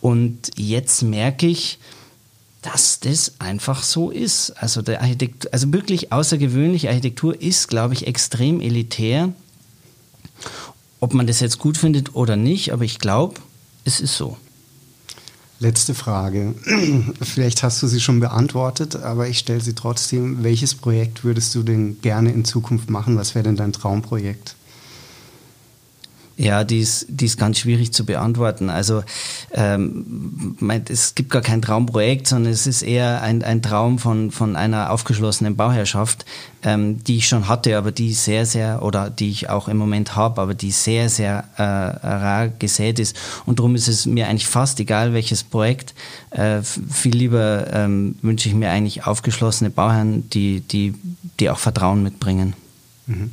Und 0.00 0.50
jetzt 0.56 1.02
merke 1.02 1.46
ich, 1.46 1.78
dass 2.62 3.00
das 3.00 3.34
einfach 3.40 3.82
so 3.82 4.10
ist. 4.10 4.50
Also, 4.52 4.80
der 4.80 5.02
Architekt, 5.02 5.52
also 5.52 5.72
wirklich 5.72 6.12
außergewöhnliche 6.12 6.88
Architektur 6.88 7.40
ist, 7.40 7.68
glaube 7.68 7.94
ich, 7.94 8.06
extrem 8.06 8.60
elitär. 8.60 9.32
Ob 11.00 11.12
man 11.12 11.26
das 11.26 11.40
jetzt 11.40 11.58
gut 11.58 11.76
findet 11.76 12.14
oder 12.14 12.36
nicht, 12.36 12.72
aber 12.72 12.84
ich 12.84 12.98
glaube, 12.98 13.40
es 13.84 14.00
ist 14.00 14.16
so. 14.16 14.38
Letzte 15.64 15.94
Frage. 15.94 16.54
Vielleicht 17.22 17.62
hast 17.62 17.82
du 17.82 17.86
sie 17.86 17.98
schon 17.98 18.20
beantwortet, 18.20 18.96
aber 18.96 19.28
ich 19.28 19.38
stelle 19.38 19.62
sie 19.62 19.74
trotzdem. 19.74 20.44
Welches 20.44 20.74
Projekt 20.74 21.24
würdest 21.24 21.54
du 21.54 21.62
denn 21.62 22.02
gerne 22.02 22.32
in 22.32 22.44
Zukunft 22.44 22.90
machen? 22.90 23.16
Was 23.16 23.34
wäre 23.34 23.44
denn 23.44 23.56
dein 23.56 23.72
Traumprojekt? 23.72 24.56
Ja, 26.36 26.64
die 26.64 26.80
ist, 26.80 27.06
die 27.08 27.26
ist 27.26 27.38
ganz 27.38 27.60
schwierig 27.60 27.92
zu 27.92 28.04
beantworten. 28.04 28.68
Also 28.68 29.04
ähm, 29.52 30.56
es 30.88 31.14
gibt 31.14 31.30
gar 31.30 31.42
kein 31.42 31.62
Traumprojekt, 31.62 32.26
sondern 32.26 32.52
es 32.52 32.66
ist 32.66 32.82
eher 32.82 33.22
ein, 33.22 33.44
ein 33.44 33.62
Traum 33.62 34.00
von, 34.00 34.32
von 34.32 34.56
einer 34.56 34.90
aufgeschlossenen 34.90 35.54
Bauherrschaft, 35.54 36.24
ähm, 36.64 37.04
die 37.04 37.18
ich 37.18 37.28
schon 37.28 37.46
hatte, 37.46 37.78
aber 37.78 37.92
die 37.92 38.12
sehr, 38.12 38.46
sehr, 38.46 38.82
oder 38.82 39.10
die 39.10 39.30
ich 39.30 39.48
auch 39.48 39.68
im 39.68 39.76
Moment 39.76 40.16
habe, 40.16 40.40
aber 40.40 40.54
die 40.54 40.72
sehr, 40.72 41.08
sehr 41.08 41.44
äh, 41.56 41.62
rar 41.62 42.48
gesät 42.48 42.98
ist. 42.98 43.16
Und 43.46 43.60
darum 43.60 43.76
ist 43.76 43.86
es 43.86 44.04
mir 44.04 44.26
eigentlich 44.26 44.48
fast 44.48 44.80
egal, 44.80 45.12
welches 45.12 45.44
Projekt. 45.44 45.94
Äh, 46.30 46.62
viel 46.62 47.14
lieber 47.14 47.72
ähm, 47.72 48.16
wünsche 48.22 48.48
ich 48.48 48.56
mir 48.56 48.70
eigentlich 48.70 49.06
aufgeschlossene 49.06 49.70
Bauherren, 49.70 50.28
die, 50.30 50.62
die, 50.62 50.94
die 51.38 51.48
auch 51.48 51.58
Vertrauen 51.58 52.02
mitbringen. 52.02 52.54
Mhm. 53.06 53.30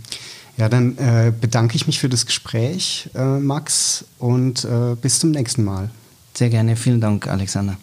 Ja, 0.62 0.70
dann 0.70 0.96
äh, 1.00 1.34
bedanke 1.42 1.76
ich 1.76 1.88
mich 1.88 2.00
für 2.00 2.08
das 2.08 2.28
Gespräch, 2.28 3.10
äh, 3.16 3.40
Max, 3.40 4.06
und 4.20 4.64
äh, 4.64 4.94
bis 4.94 5.18
zum 5.18 5.32
nächsten 5.32 5.64
Mal. 5.64 5.90
Sehr 6.36 6.52
gerne. 6.52 6.76
Vielen 6.76 7.02
Dank, 7.02 7.28
Alexander. 7.28 7.78